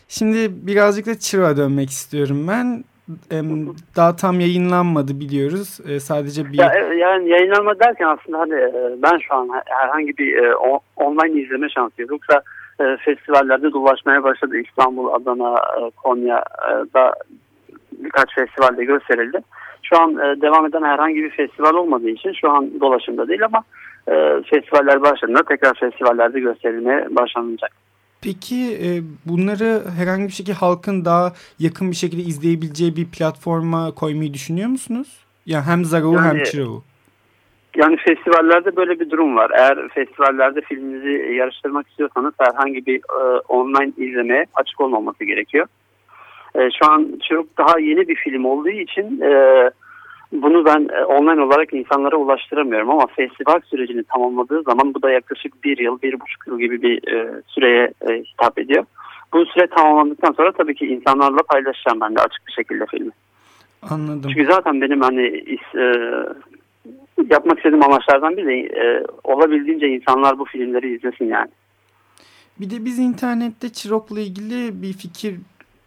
Şimdi 0.08 0.66
birazcık 0.66 1.06
da 1.06 1.18
Çıra 1.18 1.56
dönmek 1.56 1.90
istiyorum 1.90 2.48
ben. 2.48 2.84
Daha 3.96 4.16
tam 4.16 4.40
yayınlanmadı 4.40 5.20
biliyoruz. 5.20 5.78
E, 5.88 6.00
sadece 6.00 6.52
bir... 6.52 6.58
Ya, 6.58 6.72
e, 6.74 6.96
yani 6.96 7.28
yayınlanma 7.28 7.80
derken 7.80 8.06
aslında 8.06 8.38
hani 8.38 8.54
e, 8.54 9.02
ben 9.02 9.18
şu 9.18 9.34
an 9.34 9.48
herhangi 9.66 10.18
bir 10.18 10.52
online 10.96 11.42
izleme 11.42 11.68
şansı 11.68 12.02
yok. 12.02 12.10
Yoksa 12.10 12.42
festivallerde 12.78 13.72
dolaşmaya 13.72 14.24
başladı. 14.24 14.58
İstanbul, 14.58 15.08
Adana, 15.12 15.54
Konya'da 15.96 17.14
birkaç 17.92 18.34
festivalde 18.34 18.84
gösterildi. 18.84 19.40
Şu 19.82 20.00
an 20.02 20.16
devam 20.16 20.66
eden 20.66 20.82
herhangi 20.82 21.16
bir 21.16 21.30
festival 21.30 21.74
olmadığı 21.74 22.10
için 22.10 22.32
şu 22.40 22.50
an 22.50 22.80
dolaşımda 22.80 23.28
değil 23.28 23.44
ama 23.44 23.64
festivaller 24.50 25.02
başladığında 25.02 25.42
tekrar 25.42 25.74
festivallerde 25.74 26.40
gösterilmeye 26.40 27.16
başlanacak. 27.16 27.70
Peki 28.22 28.78
e, 28.82 28.88
bunları 29.26 29.82
herhangi 29.98 30.26
bir 30.26 30.32
şekilde 30.32 30.56
halkın 30.56 31.04
daha 31.04 31.32
yakın 31.58 31.90
bir 31.90 31.96
şekilde 31.96 32.22
izleyebileceği 32.22 32.96
bir 32.96 33.06
platforma 33.10 33.94
koymayı 33.94 34.34
düşünüyor 34.34 34.68
musunuz? 34.68 35.24
Yani 35.46 35.64
hem 35.64 35.84
Zaravu 35.84 36.14
yani, 36.14 36.26
hem 36.26 36.44
Çiravu. 36.44 36.82
Yani 37.76 37.96
festivallerde 37.96 38.76
böyle 38.76 39.00
bir 39.00 39.10
durum 39.10 39.36
var. 39.36 39.50
Eğer 39.58 39.88
festivallerde 39.88 40.60
filminizi 40.60 41.34
yarıştırmak 41.34 41.88
istiyorsanız 41.88 42.34
herhangi 42.38 42.86
bir 42.86 42.96
e, 42.96 43.38
online 43.48 43.92
izlemeye 43.96 44.46
açık 44.54 44.80
olmaması 44.80 45.24
gerekiyor. 45.24 45.66
E, 46.54 46.70
şu 46.70 46.92
an 46.92 47.20
çok 47.28 47.58
daha 47.58 47.78
yeni 47.78 48.08
bir 48.08 48.14
film 48.14 48.44
olduğu 48.44 48.68
için 48.68 49.20
e, 49.20 49.30
bunu 50.32 50.64
ben 50.64 50.88
e, 50.92 51.04
online 51.04 51.42
olarak 51.42 51.72
insanlara 51.72 52.16
ulaştıramıyorum 52.16 52.90
ama 52.90 53.06
festival 53.06 53.60
sürecini 53.64 54.04
tamamladığı 54.04 54.62
zaman 54.62 54.94
bu 54.94 55.02
da 55.02 55.10
yaklaşık 55.10 55.64
bir 55.64 55.78
yıl, 55.78 56.02
bir 56.02 56.20
buçuk 56.20 56.46
yıl 56.46 56.58
gibi 56.58 56.82
bir 56.82 57.12
e, 57.12 57.42
süreye 57.46 57.90
e, 58.08 58.14
hitap 58.14 58.58
ediyor. 58.58 58.84
Bu 59.32 59.46
süre 59.46 59.66
tamamlandıktan 59.66 60.32
sonra 60.32 60.52
tabii 60.52 60.74
ki 60.74 60.86
insanlarla 60.86 61.42
paylaşacağım 61.48 62.00
ben 62.00 62.16
de 62.16 62.20
açık 62.20 62.46
bir 62.46 62.52
şekilde 62.52 62.86
filmi. 62.86 63.12
Anladım. 63.90 64.30
Çünkü 64.34 64.52
zaten 64.52 64.80
benim 64.80 65.00
hani 65.00 65.26
e, 65.74 65.84
yapmak 67.30 67.58
istediğim 67.58 67.84
amaçlardan 67.84 68.36
biri 68.36 68.66
e, 68.66 69.04
olabildiğince 69.24 69.88
insanlar 69.88 70.38
bu 70.38 70.44
filmleri 70.44 70.96
izlesin 70.96 71.24
yani. 71.24 71.50
Bir 72.60 72.70
de 72.70 72.84
biz 72.84 72.98
internette 72.98 73.68
Çirok'la 73.72 74.20
ilgili 74.20 74.82
bir 74.82 74.92
fikir 74.92 75.34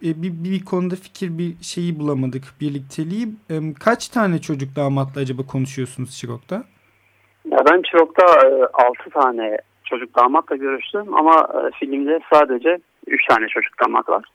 e, 0.03 0.21
bir, 0.21 0.31
bir 0.43 0.65
konuda 0.65 0.95
fikir 0.95 1.37
bir 1.37 1.55
şeyi 1.61 1.99
bulamadık 1.99 2.43
birlikteliği. 2.61 3.27
E, 3.49 3.55
kaç 3.85 4.07
tane 4.07 4.41
çocuk 4.41 4.75
damatla 4.75 5.21
acaba 5.21 5.41
konuşuyorsunuz 5.51 6.17
Çirok'ta? 6.17 6.63
Ya 7.51 7.59
ben 7.71 7.81
Çirok'ta 7.81 8.47
e, 8.47 8.65
6 8.73 9.09
tane 9.09 9.57
çocuk 9.85 10.15
damatla 10.15 10.55
görüştüm 10.55 11.13
ama 11.13 11.33
e, 11.33 11.59
filmde 11.79 12.19
sadece 12.33 12.77
3 13.07 13.25
tane 13.25 13.47
çocuk 13.47 13.73
damat 13.85 14.09
var. 14.09 14.25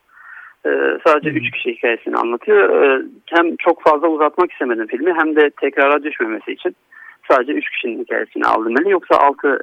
E, 0.67 0.71
sadece 1.07 1.31
3 1.31 1.51
kişi 1.51 1.71
hikayesini 1.71 2.17
anlatıyor. 2.17 2.83
E, 2.83 3.03
hem 3.27 3.57
çok 3.57 3.83
fazla 3.83 4.09
uzatmak 4.09 4.53
istemedim 4.53 4.87
filmi 4.87 5.15
hem 5.15 5.37
de 5.37 5.51
tekrara 5.51 6.03
düşmemesi 6.03 6.53
için 6.53 6.77
sadece 7.31 7.53
3 7.53 7.71
kişinin 7.71 8.05
hikayesini 8.05 8.45
aldım. 8.45 8.75
Yani 8.79 8.91
yoksa 8.91 9.17
6 9.17 9.59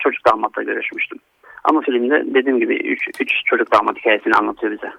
çocuk 0.00 0.26
damatla 0.26 0.62
görüşmüştüm. 0.62 1.18
Ama 1.64 1.80
filmde 1.80 2.34
dediğim 2.34 2.60
gibi 2.60 2.74
3 2.74 3.10
çocuk 3.44 3.72
damat 3.72 3.96
hikayesini 3.96 4.34
anlatıyor 4.34 4.72
bize. 4.72 4.92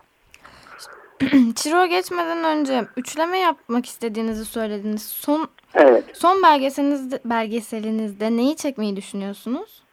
Çiro 1.56 1.86
geçmeden 1.86 2.44
önce 2.44 2.82
üçleme 2.98 3.40
yapmak 3.40 3.86
istediğinizi 3.86 4.46
söylediniz. 4.46 5.02
Son 5.02 5.48
evet. 5.76 6.04
son 6.14 6.44
belgeselinizde, 6.44 7.20
belgeselinizde 7.26 8.38
neyi 8.38 8.56
çekmeyi 8.56 8.96
düşünüyorsunuz? 8.96 9.84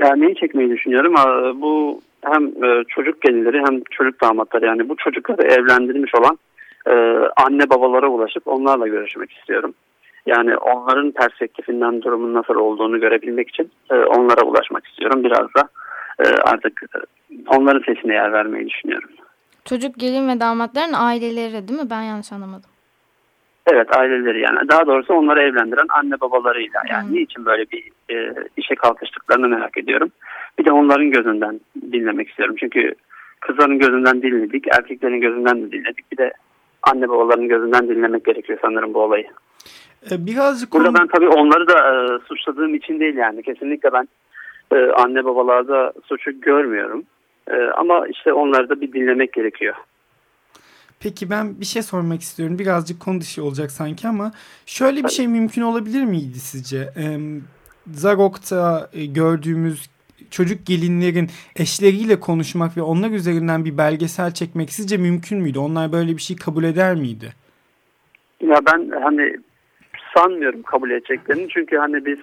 Ya 0.00 0.16
neyi 0.16 0.34
çekmeyi 0.34 0.70
düşünüyorum? 0.70 1.14
Bu 1.60 2.00
hem 2.22 2.64
e, 2.64 2.84
çocuk 2.88 3.22
gelinleri 3.22 3.58
hem 3.58 3.82
çocuk 3.90 4.20
damatları 4.20 4.66
yani 4.66 4.88
bu 4.88 4.96
çocukları 4.96 5.42
evlendirilmiş 5.42 6.14
olan 6.14 6.38
e, 6.86 6.92
anne 7.36 7.70
babalara 7.70 8.08
ulaşıp 8.08 8.48
onlarla 8.48 8.88
görüşmek 8.88 9.32
istiyorum. 9.32 9.74
Yani 10.26 10.56
onların 10.56 11.12
perspektifinden 11.12 12.02
durumun 12.02 12.34
nasıl 12.34 12.54
olduğunu 12.54 13.00
görebilmek 13.00 13.48
için 13.48 13.70
e, 13.90 13.94
onlara 13.94 14.42
ulaşmak 14.44 14.86
istiyorum. 14.86 15.24
Biraz 15.24 15.54
da 15.54 15.68
artık 16.44 16.82
onların 17.46 17.94
sesine 17.94 18.14
yer 18.14 18.32
vermeyi 18.32 18.68
düşünüyorum. 18.68 19.10
Çocuk 19.64 19.94
gelin 19.98 20.28
ve 20.28 20.40
damatların 20.40 20.92
aileleri 20.92 21.68
değil 21.68 21.80
mi? 21.80 21.90
Ben 21.90 22.02
yanlış 22.02 22.32
anlamadım. 22.32 22.70
Evet 23.66 23.96
aileleri 23.96 24.40
yani. 24.40 24.68
Daha 24.68 24.86
doğrusu 24.86 25.14
onları 25.14 25.42
evlendiren 25.42 25.86
anne 25.88 26.20
babalarıyla. 26.20 26.82
Yani 26.90 27.08
hmm. 27.08 27.14
niçin 27.14 27.44
böyle 27.44 27.64
bir 27.70 27.90
e, 28.14 28.34
işe 28.56 28.74
kalkıştıklarını 28.74 29.48
merak 29.48 29.78
ediyorum. 29.78 30.10
Bir 30.58 30.64
de 30.64 30.72
onların 30.72 31.10
gözünden 31.10 31.60
dinlemek 31.92 32.28
istiyorum. 32.28 32.54
Çünkü 32.58 32.94
kızların 33.40 33.78
gözünden 33.78 34.22
dinledik, 34.22 34.64
erkeklerin 34.78 35.20
gözünden 35.20 35.62
de 35.62 35.72
dinledik. 35.72 36.12
Bir 36.12 36.16
de 36.16 36.32
anne 36.82 37.08
babaların 37.08 37.48
gözünden 37.48 37.88
dinlemek 37.88 38.24
gerekiyor 38.24 38.58
sanırım 38.62 38.94
bu 38.94 39.02
olayı. 39.02 39.26
Ee, 40.10 40.26
birazcık 40.26 40.72
Burada 40.72 40.94
ben 40.94 41.06
tabii 41.06 41.28
onları 41.28 41.68
da 41.68 41.74
e, 41.74 42.18
suçladığım 42.28 42.74
için 42.74 43.00
değil 43.00 43.16
yani. 43.16 43.42
Kesinlikle 43.42 43.92
ben 43.92 44.08
e, 44.72 44.76
anne 44.76 45.24
babalarda 45.24 45.92
suçu 46.04 46.40
görmüyorum. 46.40 47.04
E, 47.50 47.56
ama 47.56 48.06
işte 48.06 48.32
onları 48.32 48.68
da 48.68 48.80
bir 48.80 48.92
dinlemek 48.92 49.32
gerekiyor. 49.32 49.74
Peki 51.00 51.30
ben 51.30 51.60
bir 51.60 51.64
şey 51.64 51.82
sormak 51.82 52.20
istiyorum. 52.20 52.58
Birazcık 52.58 53.00
konu 53.00 53.20
dışı 53.20 53.44
olacak 53.44 53.70
sanki 53.70 54.08
ama 54.08 54.32
şöyle 54.66 55.04
bir 55.04 55.08
şey 55.08 55.28
mümkün 55.28 55.62
olabilir 55.62 56.04
miydi 56.04 56.38
sizce? 56.38 56.76
Ee, 56.76 57.18
Zarok'ta 57.92 58.90
e, 58.92 59.06
gördüğümüz 59.06 59.90
çocuk 60.30 60.66
gelinlerin 60.66 61.28
eşleriyle 61.56 62.20
konuşmak 62.20 62.76
ve 62.76 62.82
onlar 62.82 63.10
üzerinden 63.10 63.64
bir 63.64 63.78
belgesel 63.78 64.30
çekmek 64.30 64.72
sizce 64.72 64.96
mümkün 64.96 65.38
müydü? 65.38 65.58
Onlar 65.58 65.92
böyle 65.92 66.12
bir 66.12 66.22
şey 66.22 66.36
kabul 66.36 66.64
eder 66.64 66.94
miydi? 66.94 67.32
Ya 68.40 68.60
ben 68.66 68.90
hani 69.02 69.36
sanmıyorum 70.16 70.62
kabul 70.62 70.90
edeceklerini. 70.90 71.48
Çünkü 71.48 71.76
hani 71.76 72.06
biz 72.06 72.18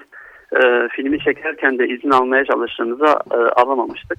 e, 0.63 0.87
filmi 0.91 1.19
çekerken 1.19 1.79
de 1.79 1.87
izin 1.87 2.09
almaya 2.09 2.45
çalıştığımızda 2.45 3.19
e, 3.31 3.35
alamamıştık. 3.35 4.17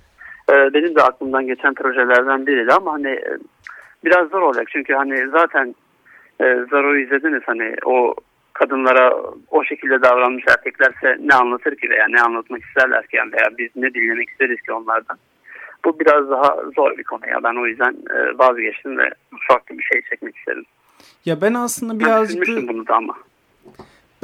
E, 0.51 0.55
benim 0.75 0.95
de 0.95 1.03
aklımdan 1.03 1.47
geçen 1.47 1.75
projelerden 1.75 2.47
biriydi 2.47 2.73
ama 2.73 2.93
hani 2.93 3.09
e, 3.09 3.39
biraz 4.05 4.29
zor 4.29 4.43
olacak. 4.43 4.69
Çünkü 4.73 4.95
hani 4.95 5.29
zaten 5.31 5.75
e, 6.41 6.45
Zaro'yu 6.71 7.05
izlediniz 7.05 7.43
hani 7.47 7.75
o 7.85 8.15
kadınlara 8.53 9.15
o 9.51 9.65
şekilde 9.65 10.03
davranmış 10.03 10.45
erkeklerse 10.49 11.17
ne 11.21 11.35
anlatır 11.35 11.77
ki 11.77 11.91
veya 11.91 12.07
ne 12.09 12.21
anlatmak 12.21 12.63
isterler 12.63 13.07
ki 13.07 13.17
yani 13.17 13.33
veya 13.33 13.49
biz 13.59 13.71
ne 13.77 13.95
dinlemek 13.95 14.31
isteriz 14.31 14.61
ki 14.63 14.73
onlardan. 14.73 15.19
Bu 15.85 16.01
biraz 16.01 16.31
daha 16.31 16.57
zor 16.77 16.99
bir 16.99 17.05
konu 17.05 17.29
ya 17.29 17.43
ben 17.43 17.63
o 17.63 17.67
yüzden 17.67 17.97
e, 18.11 18.39
vazgeçtim 18.39 18.99
ve 18.99 19.11
farklı 19.49 19.79
bir 19.79 19.83
şey 19.83 20.03
çekmek 20.11 20.37
istedim. 20.37 20.65
Ya 21.25 21.41
ben 21.41 21.55
aslında 21.55 22.01
birazcık 22.01 22.49
ben 22.49 22.69
bunu 22.69 22.87
da 22.87 22.95
ama. 22.95 23.15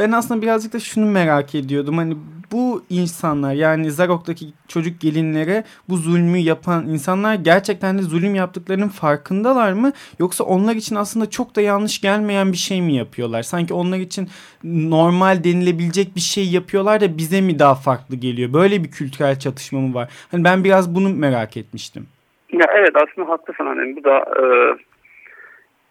Ben 0.00 0.12
aslında 0.12 0.42
birazcık 0.42 0.72
da 0.72 0.78
şunu 0.78 1.06
merak 1.06 1.54
ediyordum. 1.54 1.98
Hani 1.98 2.14
bu 2.52 2.82
insanlar 2.90 3.52
yani 3.52 3.90
Zarok'taki 3.90 4.44
çocuk 4.68 5.00
gelinlere 5.00 5.64
bu 5.88 5.96
zulmü 5.96 6.38
yapan 6.38 6.86
insanlar 6.86 7.34
gerçekten 7.34 7.98
de 7.98 8.02
zulüm 8.02 8.34
yaptıklarının 8.34 8.88
farkındalar 8.88 9.72
mı? 9.72 9.92
Yoksa 10.18 10.44
onlar 10.44 10.74
için 10.74 10.96
aslında 10.96 11.30
çok 11.30 11.56
da 11.56 11.60
yanlış 11.60 12.00
gelmeyen 12.00 12.52
bir 12.52 12.56
şey 12.56 12.82
mi 12.82 12.94
yapıyorlar? 12.94 13.42
Sanki 13.42 13.74
onlar 13.74 13.98
için 13.98 14.28
normal 14.64 15.44
denilebilecek 15.44 16.16
bir 16.16 16.20
şey 16.20 16.50
yapıyorlar 16.50 17.00
da 17.00 17.18
bize 17.18 17.40
mi 17.40 17.58
daha 17.58 17.74
farklı 17.74 18.16
geliyor? 18.16 18.52
Böyle 18.52 18.84
bir 18.84 18.90
kültürel 18.90 19.38
çatışma 19.38 19.80
mı 19.80 19.94
var? 19.94 20.08
Hani 20.30 20.44
ben 20.44 20.64
biraz 20.64 20.94
bunu 20.94 21.08
merak 21.16 21.56
etmiştim. 21.56 22.06
Ya 22.52 22.66
evet 22.74 22.92
aslında 22.94 23.28
haklısın 23.28 23.66
hani 23.66 23.96
bu 23.96 24.04
da 24.04 24.16
e, 24.18 24.44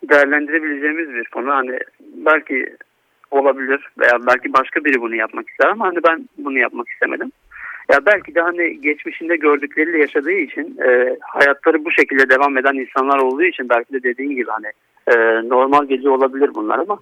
değerlendirebileceğimiz 0.10 1.10
bir 1.10 1.26
konu. 1.26 1.52
Hani 1.52 1.80
belki 2.26 2.76
olabilir 3.32 3.90
veya 4.00 4.28
belki 4.28 4.54
başka 4.54 4.86
biri 4.86 5.02
bunu 5.02 5.16
yapmak 5.16 5.50
ister 5.50 5.68
ama 5.68 5.86
hani 5.86 6.00
ben 6.08 6.30
bunu 6.38 6.58
yapmak 6.60 6.90
istemedim. 6.90 7.32
Ya 7.92 8.06
belki 8.06 8.36
de 8.36 8.42
hani 8.42 8.82
geçmişinde 8.82 9.36
gördükleriyle 9.36 10.00
yaşadığı 10.00 10.32
için 10.32 10.78
e, 10.88 11.18
hayatları 11.22 11.86
bu 11.86 11.92
şekilde 11.92 12.30
devam 12.30 12.58
eden 12.58 12.74
insanlar 12.74 13.20
olduğu 13.20 13.44
için 13.44 13.70
belki 13.70 13.94
de 13.94 14.04
dediğin 14.04 14.32
gibi 14.32 14.50
hani 14.50 14.68
e, 15.08 15.16
normal 15.50 15.86
gece 15.86 16.10
olabilir 16.10 16.52
bunlar 16.56 16.80
ama 16.80 17.00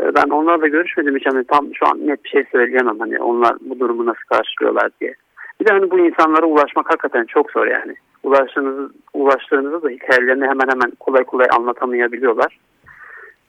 e, 0.00 0.14
ben 0.14 0.30
onlarla 0.30 0.68
görüşmedim 0.68 1.16
hiç 1.16 1.26
hani 1.26 1.44
tam 1.44 1.74
şu 1.74 1.86
an 1.86 2.06
net 2.06 2.24
bir 2.24 2.28
şey 2.28 2.44
söyleyemem 2.52 2.98
hani 2.98 3.18
onlar 3.18 3.56
bu 3.60 3.80
durumu 3.80 4.06
nasıl 4.06 4.22
karşılıyorlar 4.28 4.90
diye. 5.00 5.14
Bir 5.60 5.66
de 5.66 5.72
hani 5.72 5.90
bu 5.90 5.98
insanlara 5.98 6.46
ulaşmak 6.46 6.90
hakikaten 6.90 7.24
çok 7.24 7.50
zor 7.50 7.66
yani. 7.66 7.94
Ulaştığınız, 8.22 8.90
ulaştığınızda 9.14 9.82
da 9.82 9.88
hikayelerini 9.88 10.44
hemen 10.44 10.68
hemen 10.68 10.90
kolay 11.00 11.24
kolay 11.24 11.46
anlatamayabiliyorlar. 11.58 12.58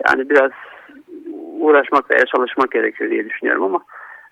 Yani 0.08 0.30
biraz 0.30 0.52
uğraşmak 1.60 2.12
veya 2.12 2.26
çalışmak 2.26 2.72
gerekiyor 2.72 3.10
diye 3.10 3.30
düşünüyorum 3.30 3.64
ama 3.64 3.80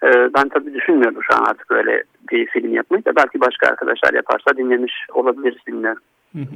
e, 0.04 0.34
ben 0.34 0.50
tabii 0.50 0.74
düşünmüyorum 0.74 1.24
şu 1.24 1.36
an 1.36 1.46
artık 1.46 1.72
öyle 1.72 2.04
bir 2.32 2.48
film 2.48 2.74
yapmayı 2.74 3.06
da 3.06 3.16
belki 3.16 3.42
başka 3.42 3.68
arkadaşlar 3.68 4.14
yaparsa 4.14 4.58
dinlemiş 4.58 4.94
olabiliriz 5.14 5.68
bilmiyorum. 5.68 6.02
Hı 6.32 6.40
hı. 6.42 6.56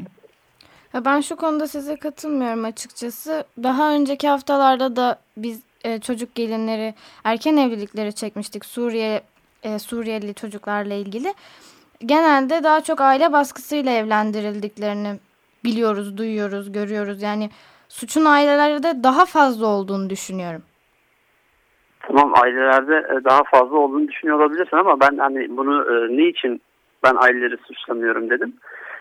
Ya 0.93 1.05
Ben 1.05 1.21
şu 1.21 1.35
konuda 1.35 1.67
size 1.67 1.95
katılmıyorum 1.95 2.65
açıkçası. 2.65 3.43
Daha 3.63 3.93
önceki 3.93 4.27
haftalarda 4.27 4.95
da 4.95 5.19
biz 5.37 5.63
e, 5.83 5.99
çocuk 5.99 6.35
gelinleri, 6.35 6.93
erken 7.23 7.57
evlilikleri 7.57 8.15
çekmiştik 8.15 8.65
Suriye 8.65 9.21
e, 9.63 9.79
Suriyeli 9.79 10.33
çocuklarla 10.33 10.93
ilgili. 10.93 11.33
Genelde 12.05 12.63
daha 12.63 12.83
çok 12.83 13.01
aile 13.01 13.33
baskısıyla 13.33 13.91
evlendirildiklerini 13.91 15.19
biliyoruz, 15.63 16.17
duyuyoruz, 16.17 16.71
görüyoruz. 16.71 17.21
Yani 17.21 17.49
suçun 17.89 18.25
ailelerde 18.25 19.03
daha 19.03 19.25
fazla 19.25 19.67
olduğunu 19.67 20.09
düşünüyorum. 20.09 20.61
Tamam 21.99 22.33
ailelerde 22.43 22.95
e, 22.95 23.23
daha 23.23 23.43
fazla 23.43 23.77
olduğunu 23.77 24.07
düşünüyor 24.07 24.39
olabilirsin 24.39 24.77
ama 24.77 24.99
ben 24.99 25.17
hani 25.17 25.57
bunu 25.57 25.85
e, 25.91 26.17
niçin 26.17 26.61
ben 27.03 27.15
aileleri 27.15 27.57
suçlamıyorum 27.57 28.29
dedim. 28.29 28.53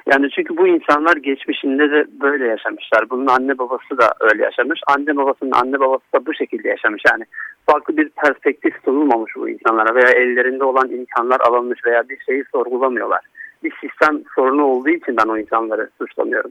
Yani 0.06 0.30
çünkü 0.30 0.56
bu 0.56 0.66
insanlar 0.66 1.16
geçmişinde 1.16 1.90
de 1.90 2.06
böyle 2.20 2.46
yaşamışlar. 2.46 3.10
Bunun 3.10 3.26
anne 3.26 3.58
babası 3.58 3.98
da 3.98 4.14
öyle 4.20 4.42
yaşamış. 4.42 4.80
Anne 4.86 5.16
babasının 5.16 5.52
anne 5.52 5.80
babası 5.80 6.04
da 6.14 6.26
bu 6.26 6.34
şekilde 6.34 6.68
yaşamış. 6.68 7.02
Yani 7.12 7.24
farklı 7.66 7.96
bir 7.96 8.08
perspektif 8.08 8.74
sunulmamış 8.84 9.32
bu 9.36 9.48
insanlara 9.48 9.94
veya 9.94 10.10
ellerinde 10.10 10.64
olan 10.64 10.90
imkanlar 10.90 11.40
alınmış 11.40 11.84
veya 11.86 12.08
bir 12.08 12.18
şeyi 12.26 12.44
sorgulamıyorlar. 12.52 13.20
Bir 13.64 13.72
sistem 13.80 14.22
sorunu 14.34 14.64
olduğu 14.64 14.90
için 14.90 15.16
ben 15.16 15.28
o 15.28 15.38
insanları 15.38 15.90
suçlamıyorum. 15.98 16.50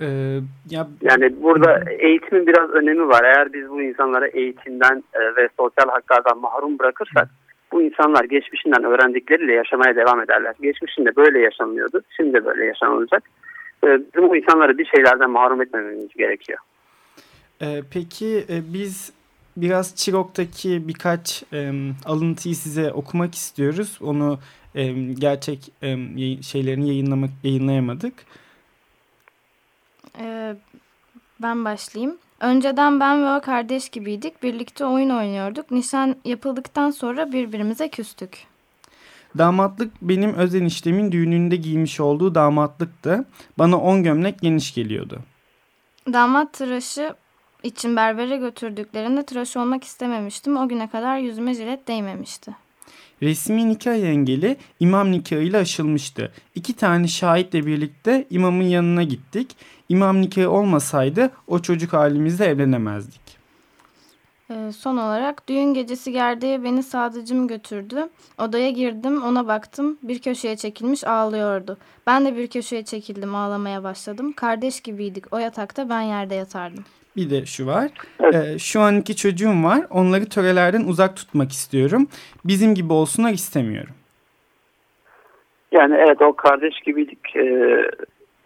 Ee, 0.00 0.38
ya 0.70 0.88
Yani 1.02 1.42
burada 1.42 1.84
eğitimin 1.90 2.46
biraz 2.46 2.70
önemi 2.70 3.08
var. 3.08 3.24
Eğer 3.24 3.52
biz 3.52 3.70
bu 3.70 3.82
insanlara 3.82 4.26
eğitimden 4.26 5.04
e, 5.14 5.20
ve 5.36 5.48
sosyal 5.56 5.88
haklardan 5.88 6.38
mahrum 6.38 6.78
bırakırsak 6.78 7.28
bu 7.72 7.82
insanlar 7.82 8.24
geçmişinden 8.24 8.84
öğrendikleriyle 8.84 9.52
yaşamaya 9.52 9.96
devam 9.96 10.20
ederler. 10.20 10.54
Geçmişinde 10.62 11.16
böyle 11.16 11.38
yaşanmıyordu. 11.38 12.02
Şimdi 12.16 12.32
de 12.32 12.44
böyle 12.44 12.64
yaşanılacak. 12.64 13.22
E, 13.84 13.86
Bizim 14.14 14.28
bu 14.28 14.36
insanları 14.36 14.78
bir 14.78 14.84
şeylerden 14.86 15.30
mahrum 15.30 15.62
etmememiz 15.62 16.08
gerekiyor. 16.16 16.58
e, 17.60 17.82
peki 17.92 18.44
e, 18.48 18.72
biz 18.74 19.12
biraz 19.56 19.96
Çirok'taki 19.96 20.88
birkaç 20.88 21.44
alıntıyı 22.06 22.54
size 22.54 22.92
okumak 22.92 23.34
istiyoruz. 23.34 23.98
Onu 24.02 24.38
gerçek 25.20 25.58
şeylerini 26.42 26.88
yayınlamak 26.88 27.30
yayınlayamadık. 27.44 28.14
Ee, 30.18 30.54
ben 31.42 31.64
başlayayım. 31.64 32.18
Önceden 32.40 33.00
ben 33.00 33.24
ve 33.24 33.36
o 33.36 33.40
kardeş 33.40 33.88
gibiydik. 33.88 34.42
Birlikte 34.42 34.84
oyun 34.84 35.10
oynuyorduk. 35.10 35.70
Nişan 35.70 36.16
yapıldıktan 36.24 36.90
sonra 36.90 37.32
birbirimize 37.32 37.88
küstük. 37.88 38.46
Damatlık 39.38 39.92
benim 40.02 40.34
öz 40.34 40.54
eniştemin 40.54 41.12
düğününde 41.12 41.56
giymiş 41.56 42.00
olduğu 42.00 42.34
damatlıktı. 42.34 43.24
Bana 43.58 43.80
10 43.80 44.02
gömlek 44.02 44.40
geniş 44.40 44.74
geliyordu. 44.74 45.20
Damat 46.12 46.52
tıraşı 46.52 47.14
için 47.62 47.96
berbere 47.96 48.36
götürdüklerinde 48.36 49.22
tıraş 49.22 49.56
olmak 49.56 49.84
istememiştim. 49.84 50.56
O 50.56 50.68
güne 50.68 50.90
kadar 50.90 51.18
yüzüme 51.18 51.54
jilet 51.54 51.88
değmemişti. 51.88 52.56
Resmi 53.22 53.68
nikah 53.68 53.94
engeli 53.94 54.56
imam 54.80 55.12
nikahıyla 55.12 55.60
aşılmıştı. 55.60 56.32
İki 56.54 56.72
tane 56.72 57.08
şahitle 57.08 57.66
birlikte 57.66 58.26
imamın 58.30 58.64
yanına 58.64 59.02
gittik. 59.02 59.56
İmam 59.88 60.20
nikahı 60.22 60.50
olmasaydı 60.50 61.30
o 61.48 61.58
çocuk 61.58 61.92
halimizle 61.92 62.44
evlenemezdik. 62.44 63.20
Ee, 64.50 64.72
son 64.72 64.96
olarak 64.96 65.48
düğün 65.48 65.74
gecesi 65.74 66.12
gerdeğe 66.12 66.64
beni 66.64 66.82
sadıcım 66.82 67.48
götürdü. 67.48 68.08
Odaya 68.38 68.70
girdim 68.70 69.22
ona 69.22 69.46
baktım 69.46 69.98
bir 70.02 70.18
köşeye 70.18 70.56
çekilmiş 70.56 71.04
ağlıyordu. 71.04 71.78
Ben 72.06 72.24
de 72.24 72.36
bir 72.36 72.46
köşeye 72.46 72.84
çekildim 72.84 73.34
ağlamaya 73.34 73.82
başladım. 73.82 74.32
Kardeş 74.32 74.80
gibiydik 74.80 75.32
o 75.32 75.38
yatakta 75.38 75.88
ben 75.88 76.00
yerde 76.00 76.34
yatardım. 76.34 76.84
Bir 77.16 77.30
de 77.30 77.46
şu 77.46 77.66
var. 77.66 77.88
Evet. 78.20 78.34
Ee, 78.34 78.58
şu 78.58 78.80
an 78.80 78.96
iki 78.96 79.16
çocuğum 79.16 79.64
var. 79.64 79.80
Onları 79.90 80.28
törelerden 80.28 80.84
uzak 80.84 81.16
tutmak 81.16 81.52
istiyorum. 81.52 82.08
Bizim 82.44 82.74
gibi 82.74 82.92
olsunlar 82.92 83.32
istemiyorum. 83.32 83.94
Yani 85.72 85.94
evet 85.98 86.22
o 86.22 86.32
kardeş 86.32 86.80
gibiydik 86.80 87.36
e, 87.36 87.44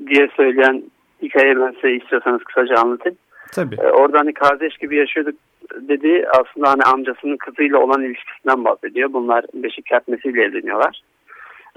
diye 0.06 0.28
söyleyen 0.36 0.82
hikayeyi 1.22 1.60
ben 1.60 1.74
size 1.80 1.92
istiyorsanız 1.92 2.44
kısaca 2.44 2.76
anlatayım. 2.76 3.18
Tabii. 3.52 3.74
E, 3.74 3.90
orada 3.90 4.18
hani 4.18 4.34
kardeş 4.34 4.76
gibi 4.76 4.96
yaşıyorduk 4.96 5.34
dediği 5.74 6.28
aslında 6.28 6.70
hani 6.70 6.82
amcasının 6.82 7.36
kızıyla 7.36 7.78
olan 7.78 8.02
ilişkisinden 8.02 8.64
bahsediyor. 8.64 9.12
Bunlar 9.12 9.44
beşik 9.54 9.86
kertmesiyle 9.86 10.42
evleniyorlar. 10.42 11.00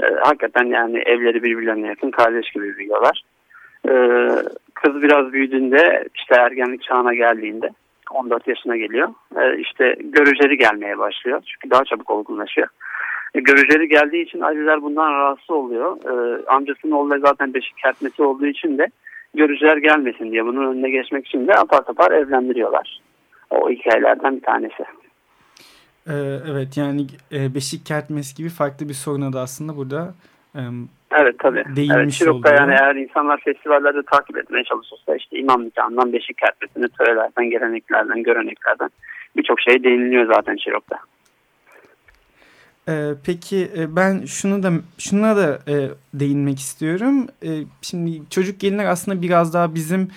E, 0.04 0.06
hakikaten 0.24 0.66
yani 0.66 1.00
evleri 1.00 1.44
birbirlerine 1.44 1.88
yakın 1.88 2.12
kardeş 2.12 2.52
gibi 2.52 2.78
büyüyorlar. 2.78 3.24
E, 3.88 3.94
kız 4.74 5.02
biraz 5.02 5.34
büyüdüğünde 5.34 6.08
işte 6.16 6.36
ergenlik 6.36 6.84
çağına 6.84 7.14
geldiğinde 7.14 7.70
14 8.12 8.48
yaşına 8.48 8.78
geliyor. 8.78 9.10
E, 9.36 9.60
işte 9.60 9.96
görüceri 10.00 10.58
gelmeye 10.58 10.98
başlıyor. 10.98 11.42
Çünkü 11.46 11.70
daha 11.70 11.86
çabuk 11.86 12.10
olgunlaşıyor. 12.10 12.68
E, 13.36 13.40
geldiği 13.86 14.26
için 14.26 14.42
aileler 14.42 14.82
bundan 14.82 15.14
rahatsız 15.14 15.50
oluyor. 15.50 15.98
Amcasının 16.48 16.92
oğlu 16.92 17.20
zaten 17.20 17.54
beşik 17.54 17.78
kertmesi 17.78 18.24
olduğu 18.24 18.46
için 18.46 18.78
de 18.78 18.88
görücüler 19.34 19.78
gelmesin 19.78 20.32
diye 20.32 20.46
bunun 20.46 20.72
önüne 20.72 20.90
geçmek 20.90 21.28
için 21.28 21.48
de 21.48 21.54
apar 21.54 21.86
topar 21.86 22.12
evlendiriyorlar. 22.12 23.02
O 23.50 23.70
hikayelerden 23.70 24.36
bir 24.36 24.42
tanesi. 24.42 24.84
Ee, 26.08 26.14
evet 26.52 26.78
yani 26.78 27.06
e, 27.32 27.56
beşik 27.56 27.86
kertmesi 27.86 28.36
gibi 28.36 28.50
farklı 28.50 28.90
bir 28.90 28.94
soruna 28.94 29.34
da 29.34 29.40
aslında 29.42 29.78
burada 29.78 30.14
Evet 31.12 31.40
tabii. 31.40 31.64
Evet, 31.96 32.12
Şirok'ta 32.12 32.56
yani 32.56 32.72
eğer 32.72 32.96
insanlar 32.96 33.40
festivallerde 33.40 34.04
takip 34.12 34.38
etmeye 34.38 34.64
çalışırsa 34.64 35.16
işte 35.16 35.40
imam 35.40 35.66
nikahından 35.66 36.14
beşik 36.14 36.38
kertmesine 36.38 36.88
törelerden, 36.88 37.50
geleneklerden, 37.50 38.24
göreneklerden 38.24 38.90
birçok 39.38 39.62
şey 39.62 39.84
değiniliyor 39.84 40.34
zaten 40.34 40.56
Şirok'ta. 40.56 41.00
Ee, 42.90 43.14
peki 43.26 43.72
e, 43.78 43.96
ben 43.96 44.26
şunu 44.26 44.64
da 44.64 44.72
şuna 44.98 45.38
da 45.38 45.60
e, 45.68 45.90
değinmek 46.14 46.60
istiyorum. 46.60 47.28
E, 47.44 47.50
şimdi 47.82 48.22
çocuk 48.30 48.60
gelinler 48.60 48.86
aslında 48.86 49.22
biraz 49.22 49.54
daha 49.54 49.76
bizim 49.76 50.08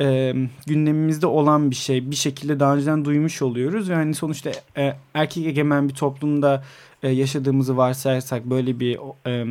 e, 0.00 0.34
gündemimizde 0.66 1.26
olan 1.26 1.70
bir 1.70 1.76
şey. 1.76 2.10
Bir 2.10 2.16
şekilde 2.16 2.60
daha 2.60 2.74
önceden 2.74 3.04
duymuş 3.04 3.42
oluyoruz. 3.42 3.88
Yani 3.88 4.14
sonuçta 4.14 4.50
e, 4.76 4.92
erkek 5.14 5.46
egemen 5.46 5.88
bir 5.88 5.94
toplumda 5.94 6.62
e, 7.02 7.08
yaşadığımızı 7.08 7.76
varsayarsak 7.76 8.44
böyle 8.44 8.80
bir 8.80 8.98
e, 9.26 9.46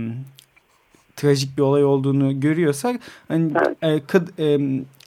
trajik 1.22 1.58
bir 1.58 1.62
olay 1.62 1.86
olduğunu 1.86 2.40
görüyorsak 2.40 2.96
hani 3.28 3.52
e, 3.82 3.88
kad- 3.88 4.32
e, 4.40 4.48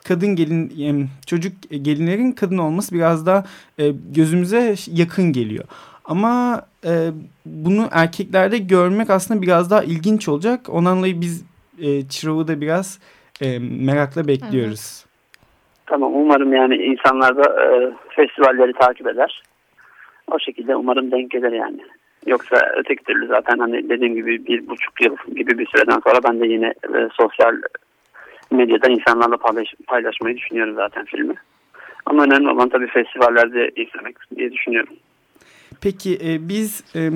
kadın 0.08 0.36
gelin 0.36 0.70
e, 0.80 1.06
çocuk 1.26 1.52
gelinlerin 1.70 2.32
kadın 2.32 2.58
olması 2.58 2.94
biraz 2.94 3.26
daha 3.26 3.44
e, 3.78 3.92
gözümüze 4.14 4.74
yakın 4.86 5.32
geliyor. 5.32 5.64
Ama 6.04 6.62
e, 6.84 7.10
bunu 7.46 7.88
erkeklerde 7.92 8.58
görmek 8.58 9.10
aslında 9.10 9.42
biraz 9.42 9.70
daha 9.70 9.82
ilginç 9.82 10.28
olacak. 10.28 10.60
Ondan 10.68 10.98
dolayı 10.98 11.20
biz 11.20 11.44
e, 11.78 12.08
Çırağı'ı 12.08 12.48
da 12.48 12.60
biraz 12.60 12.98
e, 13.40 13.58
merakla 13.58 14.28
bekliyoruz. 14.28 15.04
Tamam 15.86 16.14
umarım 16.14 16.52
yani 16.52 16.76
insanlar 16.76 17.36
da 17.36 17.42
e, 17.42 17.92
festivalleri 18.16 18.72
takip 18.72 19.06
eder. 19.06 19.42
O 20.32 20.38
şekilde 20.38 20.76
umarım 20.76 21.10
denk 21.10 21.30
gelir 21.30 21.52
yani. 21.52 21.80
Yoksa 22.26 22.56
öteki 22.76 23.04
türlü 23.04 23.26
zaten 23.26 23.58
hani 23.58 23.88
dediğim 23.88 24.14
gibi 24.14 24.46
bir 24.46 24.68
buçuk 24.68 25.00
yıl 25.00 25.16
gibi 25.36 25.58
bir 25.58 25.66
süreden 25.66 26.00
sonra 26.04 26.18
ben 26.24 26.40
de 26.40 26.46
yine 26.46 26.66
e, 26.66 27.08
sosyal 27.12 27.54
medyada 28.50 28.88
insanlarla 28.88 29.36
paylaş, 29.36 29.74
paylaşmayı 29.86 30.36
düşünüyorum 30.36 30.74
zaten 30.74 31.04
filmi. 31.04 31.34
Ama 32.06 32.24
önemli 32.24 32.50
olan 32.50 32.68
tabii 32.68 32.86
festivallerde 32.86 33.70
izlemek 33.70 34.16
diye 34.36 34.52
düşünüyorum. 34.52 34.94
Peki 35.80 36.18
e, 36.24 36.48
biz 36.48 36.84
e, 36.96 37.10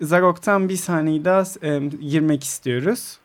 Zarok'tan 0.00 0.68
bir 0.68 0.76
sahneyi 0.76 1.24
daha 1.24 1.42
e, 1.62 1.78
girmek 2.10 2.44
istiyoruz. 2.44 3.20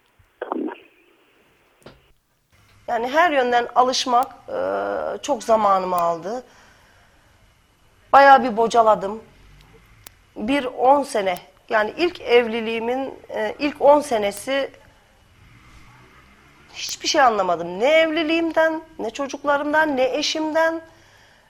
Yani 2.88 3.08
her 3.08 3.32
yönden 3.32 3.68
alışmak 3.76 4.28
e, 4.50 4.60
çok 5.22 5.44
zamanımı 5.44 5.96
aldı. 5.96 6.44
Bayağı 8.14 8.44
bir 8.44 8.58
bocaladım. 8.58 9.22
Bir 10.36 10.66
10 10.66 11.04
sene 11.04 11.38
yani 11.70 11.94
ilk 11.98 12.22
evliliğimin 12.22 13.14
e, 13.30 13.56
ilk 13.60 13.82
10 13.82 14.02
senesi 14.02 14.72
hiçbir 16.74 17.08
şey 17.08 17.22
anlamadım. 17.22 17.80
Ne 17.80 17.92
evliliğimden, 17.92 18.82
ne 19.00 19.10
çocuklarımdan, 19.10 19.98
ne 19.98 20.18
eşimden. 20.18 20.82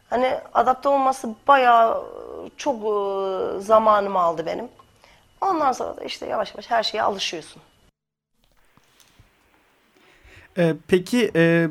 Hani 0.09 0.37
adapte 0.53 0.89
olması 0.89 1.35
bayağı 1.47 2.03
e, 2.03 2.49
çok 2.57 2.75
e, 2.75 3.59
zamanımı 3.59 4.19
aldı 4.19 4.45
benim. 4.45 4.69
Ondan 5.41 5.71
sonra 5.71 5.97
da 5.97 6.03
işte 6.03 6.25
yavaş 6.25 6.51
yavaş 6.53 6.71
her 6.71 6.83
şeye 6.83 7.03
alışıyorsun. 7.03 7.61
E, 10.57 10.73
peki 10.87 11.31
e, 11.35 11.67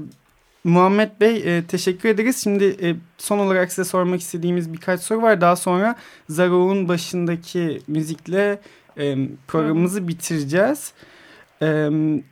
Muhammed 0.65 1.11
Bey 1.21 1.37
e, 1.37 1.67
teşekkür 1.67 2.09
ederiz. 2.09 2.43
Şimdi 2.45 2.65
e, 2.65 2.95
son 3.19 3.39
olarak 3.39 3.73
size 3.73 3.85
sormak 3.85 4.21
istediğimiz 4.21 4.73
birkaç 4.73 5.01
soru 5.01 5.23
var. 5.23 5.41
Daha 5.41 5.57
sonra 5.57 5.95
Zarov'un 6.29 6.89
başındaki 6.89 7.79
müzikle 7.89 8.59
e, 8.99 9.15
programımızı 9.49 10.09
bitireceğiz. 10.09 10.95
E, 11.63 11.89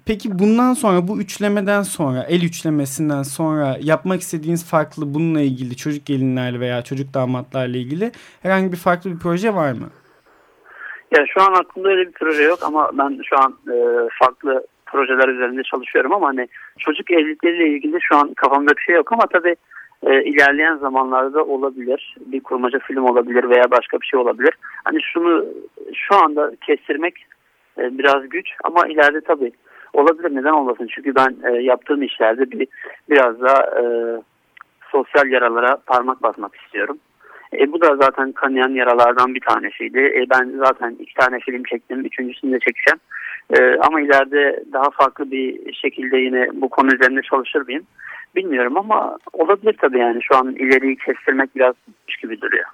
peki 0.06 0.38
bundan 0.38 0.74
sonra 0.74 1.08
bu 1.08 1.20
üçlemeden 1.20 1.82
sonra 1.82 2.22
el 2.22 2.42
üçlemesinden 2.42 3.22
sonra 3.22 3.76
yapmak 3.80 4.20
istediğiniz 4.20 4.70
farklı 4.70 5.14
bununla 5.14 5.40
ilgili 5.40 5.76
çocuk 5.76 6.06
gelinlerle 6.06 6.60
veya 6.60 6.82
çocuk 6.82 7.14
damatlarla 7.14 7.76
ilgili 7.76 8.12
herhangi 8.42 8.72
bir 8.72 8.76
farklı 8.76 9.10
bir 9.10 9.18
proje 9.18 9.54
var 9.54 9.72
mı? 9.72 9.90
Ya 11.10 11.24
şu 11.34 11.42
an 11.42 11.52
aklımda 11.52 11.88
öyle 11.88 12.06
bir 12.06 12.12
proje 12.12 12.42
yok 12.42 12.58
ama 12.62 12.90
ben 12.98 13.20
şu 13.28 13.38
an 13.38 13.58
e, 13.68 14.08
farklı 14.18 14.66
projeler 14.92 15.28
üzerinde 15.28 15.62
çalışıyorum 15.62 16.12
ama 16.12 16.28
hani 16.28 16.48
çocuk 16.78 17.10
evlilikleriyle 17.10 17.68
ilgili 17.68 17.98
şu 18.00 18.16
an 18.16 18.34
kafamda 18.34 18.70
bir 18.76 18.82
şey 18.82 18.94
yok 18.94 19.12
ama 19.12 19.26
tabii 19.26 19.56
e, 20.06 20.22
ilerleyen 20.24 20.76
zamanlarda 20.76 21.44
olabilir. 21.44 22.16
Bir 22.26 22.40
kurmaca 22.40 22.78
film 22.78 23.04
olabilir 23.04 23.50
veya 23.50 23.70
başka 23.70 24.00
bir 24.00 24.06
şey 24.06 24.20
olabilir. 24.20 24.54
Hani 24.84 25.02
şunu 25.02 25.44
şu 25.94 26.14
anda 26.24 26.52
kestirmek 26.66 27.14
e, 27.78 27.98
biraz 27.98 28.28
güç 28.28 28.48
ama 28.64 28.86
ileride 28.86 29.20
tabii 29.20 29.52
olabilir 29.92 30.36
neden 30.36 30.52
olmasın. 30.52 30.88
Çünkü 30.94 31.14
ben 31.14 31.36
e, 31.50 31.62
yaptığım 31.62 32.02
işlerde 32.02 32.50
bir 32.50 32.68
biraz 33.10 33.40
daha 33.40 33.62
e, 33.80 33.84
sosyal 34.90 35.26
yaralara 35.26 35.76
parmak 35.86 36.22
basmak 36.22 36.54
istiyorum. 36.56 36.98
E, 37.58 37.72
bu 37.72 37.80
da 37.80 37.96
zaten 37.96 38.32
kanayan 38.32 38.68
yaralardan 38.74 39.34
bir 39.34 39.40
tanesiydi. 39.40 39.98
E, 39.98 40.24
ben 40.30 40.52
zaten 40.64 40.96
iki 40.98 41.14
tane 41.14 41.40
film 41.40 41.62
çektim. 41.62 42.00
Üçüncüsünü 42.00 42.52
de 42.52 42.58
çekeceğim. 42.58 43.00
E, 43.50 43.76
ama 43.80 44.00
ileride 44.00 44.64
daha 44.72 44.90
farklı 44.90 45.30
bir 45.30 45.72
şekilde 45.74 46.16
yine 46.16 46.48
bu 46.52 46.68
konu 46.68 46.94
üzerinde 46.94 47.22
çalışır 47.22 47.60
mıyım? 47.66 47.86
Bilmiyorum 48.36 48.76
ama 48.76 49.18
olabilir 49.32 49.76
tabii 49.80 49.98
yani. 49.98 50.22
Şu 50.22 50.36
an 50.36 50.54
ileriyi 50.54 50.96
kestirmek 50.96 51.56
biraz 51.56 51.74
güç 52.06 52.22
gibi 52.22 52.40
duruyor. 52.40 52.66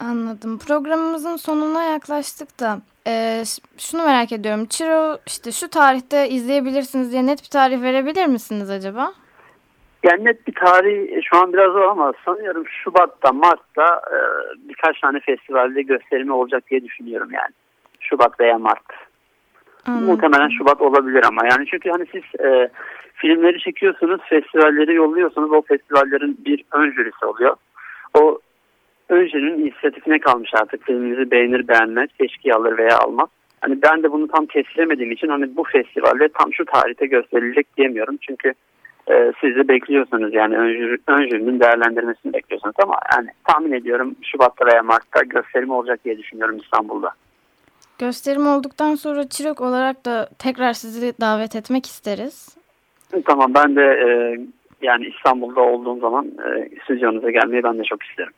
Anladım. 0.00 0.58
Programımızın 0.58 1.36
sonuna 1.36 1.82
yaklaştık 1.82 2.60
da 2.60 2.78
e, 3.06 3.42
şunu 3.78 4.04
merak 4.04 4.32
ediyorum. 4.32 4.66
Çiro 4.66 5.18
işte 5.26 5.52
şu 5.52 5.70
tarihte 5.70 6.28
izleyebilirsiniz 6.28 7.12
diye 7.12 7.26
net 7.26 7.42
bir 7.42 7.50
tarih 7.50 7.82
verebilir 7.82 8.26
misiniz 8.26 8.70
acaba? 8.70 9.12
Yani 10.02 10.24
net 10.24 10.46
bir 10.46 10.54
tarih 10.54 11.22
şu 11.30 11.36
an 11.36 11.52
biraz 11.52 11.72
zor 11.72 11.82
ama 11.82 12.12
sanıyorum 12.24 12.64
Şubat'ta, 12.68 13.32
Mart'ta 13.32 14.02
e, 14.12 14.18
birkaç 14.68 15.00
tane 15.00 15.20
festivalde 15.20 15.82
gösterimi 15.82 16.32
olacak 16.32 16.64
diye 16.70 16.84
düşünüyorum 16.84 17.28
yani. 17.32 17.54
Şubat 18.00 18.40
veya 18.40 18.58
Mart. 18.58 18.84
Anladım. 19.86 20.06
Muhtemelen 20.06 20.48
Şubat 20.48 20.80
olabilir 20.80 21.24
ama 21.24 21.42
yani 21.50 21.66
çünkü 21.70 21.90
hani 21.90 22.06
siz 22.12 22.22
e, 22.40 22.68
filmleri 23.14 23.60
çekiyorsunuz, 23.60 24.20
festivalleri 24.28 24.94
yolluyorsunuz. 24.94 25.52
O 25.52 25.62
festivallerin 25.62 26.38
bir 26.46 26.64
ön 26.72 26.90
jürisi 26.90 27.24
oluyor. 27.24 27.56
O 28.14 28.38
ön 29.08 29.26
jürinin 29.26 29.58
inisiyatifine 29.58 30.18
kalmış 30.18 30.50
artık 30.54 30.84
filminizi 30.84 31.30
beğenir 31.30 31.68
beğenmez, 31.68 32.08
seçki 32.18 32.54
alır 32.54 32.78
veya 32.78 32.98
almaz. 32.98 33.28
Hani 33.60 33.82
ben 33.82 34.02
de 34.02 34.12
bunu 34.12 34.28
tam 34.28 34.46
kestiremediğim 34.46 35.12
için 35.12 35.28
hani 35.28 35.56
bu 35.56 35.64
festivalde 35.64 36.28
tam 36.28 36.52
şu 36.52 36.64
tarihte 36.64 37.06
gösterilecek 37.06 37.76
diyemiyorum. 37.76 38.16
Çünkü 38.20 38.52
e, 39.10 39.32
siz 39.40 39.56
de 39.56 39.68
bekliyorsunuz 39.68 40.34
yani 40.34 40.56
ön, 40.56 40.72
jüri, 40.72 40.98
ön 41.08 41.28
jürinin 41.28 41.60
değerlendirmesini 41.60 42.32
bekliyorsunuz 42.32 42.74
ama 42.82 42.94
yani 43.16 43.28
tahmin 43.48 43.72
ediyorum 43.72 44.14
Şubat'ta 44.22 44.66
veya 44.66 44.82
Mart'ta 44.82 45.22
gösterim 45.22 45.70
olacak 45.70 46.04
diye 46.04 46.18
düşünüyorum 46.18 46.56
İstanbul'da. 46.56 47.10
Gösterim 47.98 48.46
olduktan 48.46 48.94
sonra 48.94 49.28
Çirok 49.28 49.60
olarak 49.60 50.04
da 50.04 50.28
tekrar 50.38 50.72
sizi 50.72 51.14
davet 51.20 51.56
etmek 51.56 51.86
isteriz. 51.86 52.56
Tamam 53.26 53.54
ben 53.54 53.76
de 53.76 53.82
e, 53.82 54.08
yani 54.82 55.06
İstanbul'da 55.06 55.60
olduğum 55.60 56.00
zaman 56.00 56.26
e, 56.26 56.68
stüdyonuza 56.84 57.30
gelmeyi 57.30 57.62
ben 57.62 57.78
de 57.78 57.82
çok 57.84 58.02
isterim. 58.02 58.32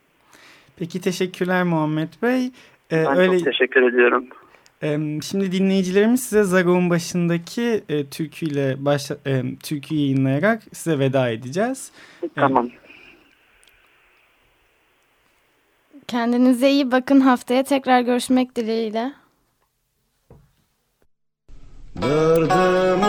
Peki 0.77 1.01
teşekkürler 1.01 1.65
Muhammed 1.65 2.09
Bey. 2.23 2.47
Ee, 2.93 3.05
ben 3.07 3.17
öyle... 3.17 3.39
çok 3.39 3.45
teşekkür 3.45 3.83
ediyorum. 3.83 4.27
Şimdi 5.23 5.53
dinleyicilerimiz 5.53 6.23
size 6.23 6.43
Zagov'un 6.43 6.91
başındaki 6.91 7.81
e, 7.89 8.07
türküyle 8.07 8.75
baş, 8.79 9.11
e, 9.11 9.43
türkü 9.63 9.95
yayınlayarak 9.95 10.63
size 10.73 10.99
veda 10.99 11.29
edeceğiz. 11.29 11.93
Tamam. 12.35 12.69
Kendinize 16.09 16.71
iyi 16.71 16.91
bakın. 16.93 17.21
Haftaya 17.21 17.63
tekrar 17.63 18.01
görüşmek 18.01 18.57
dileğiyle. 18.57 19.13
Derdimi 22.07 23.06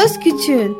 Söz 0.00 0.20
Küçüğün 0.20 0.78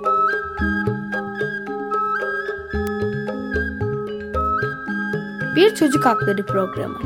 Bir 5.57 5.75
Çocuk 5.75 6.07
Hakları 6.07 6.47
Programı 6.47 6.99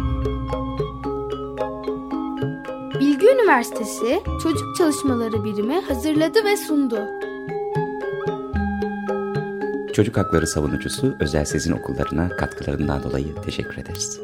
Bilgi 3.01 3.27
Üniversitesi 3.27 4.23
Çocuk 4.43 4.77
Çalışmaları 4.79 5.45
Birimi 5.45 5.81
hazırladı 5.81 6.45
ve 6.45 6.57
sundu. 6.57 6.99
Çocuk 9.93 10.17
Hakları 10.17 10.47
Savunucusu 10.47 11.17
Özel 11.21 11.45
Sezin 11.45 11.73
Okullarına 11.73 12.29
katkılarından 12.29 13.03
dolayı 13.03 13.35
teşekkür 13.45 13.79
ederiz. 13.79 14.24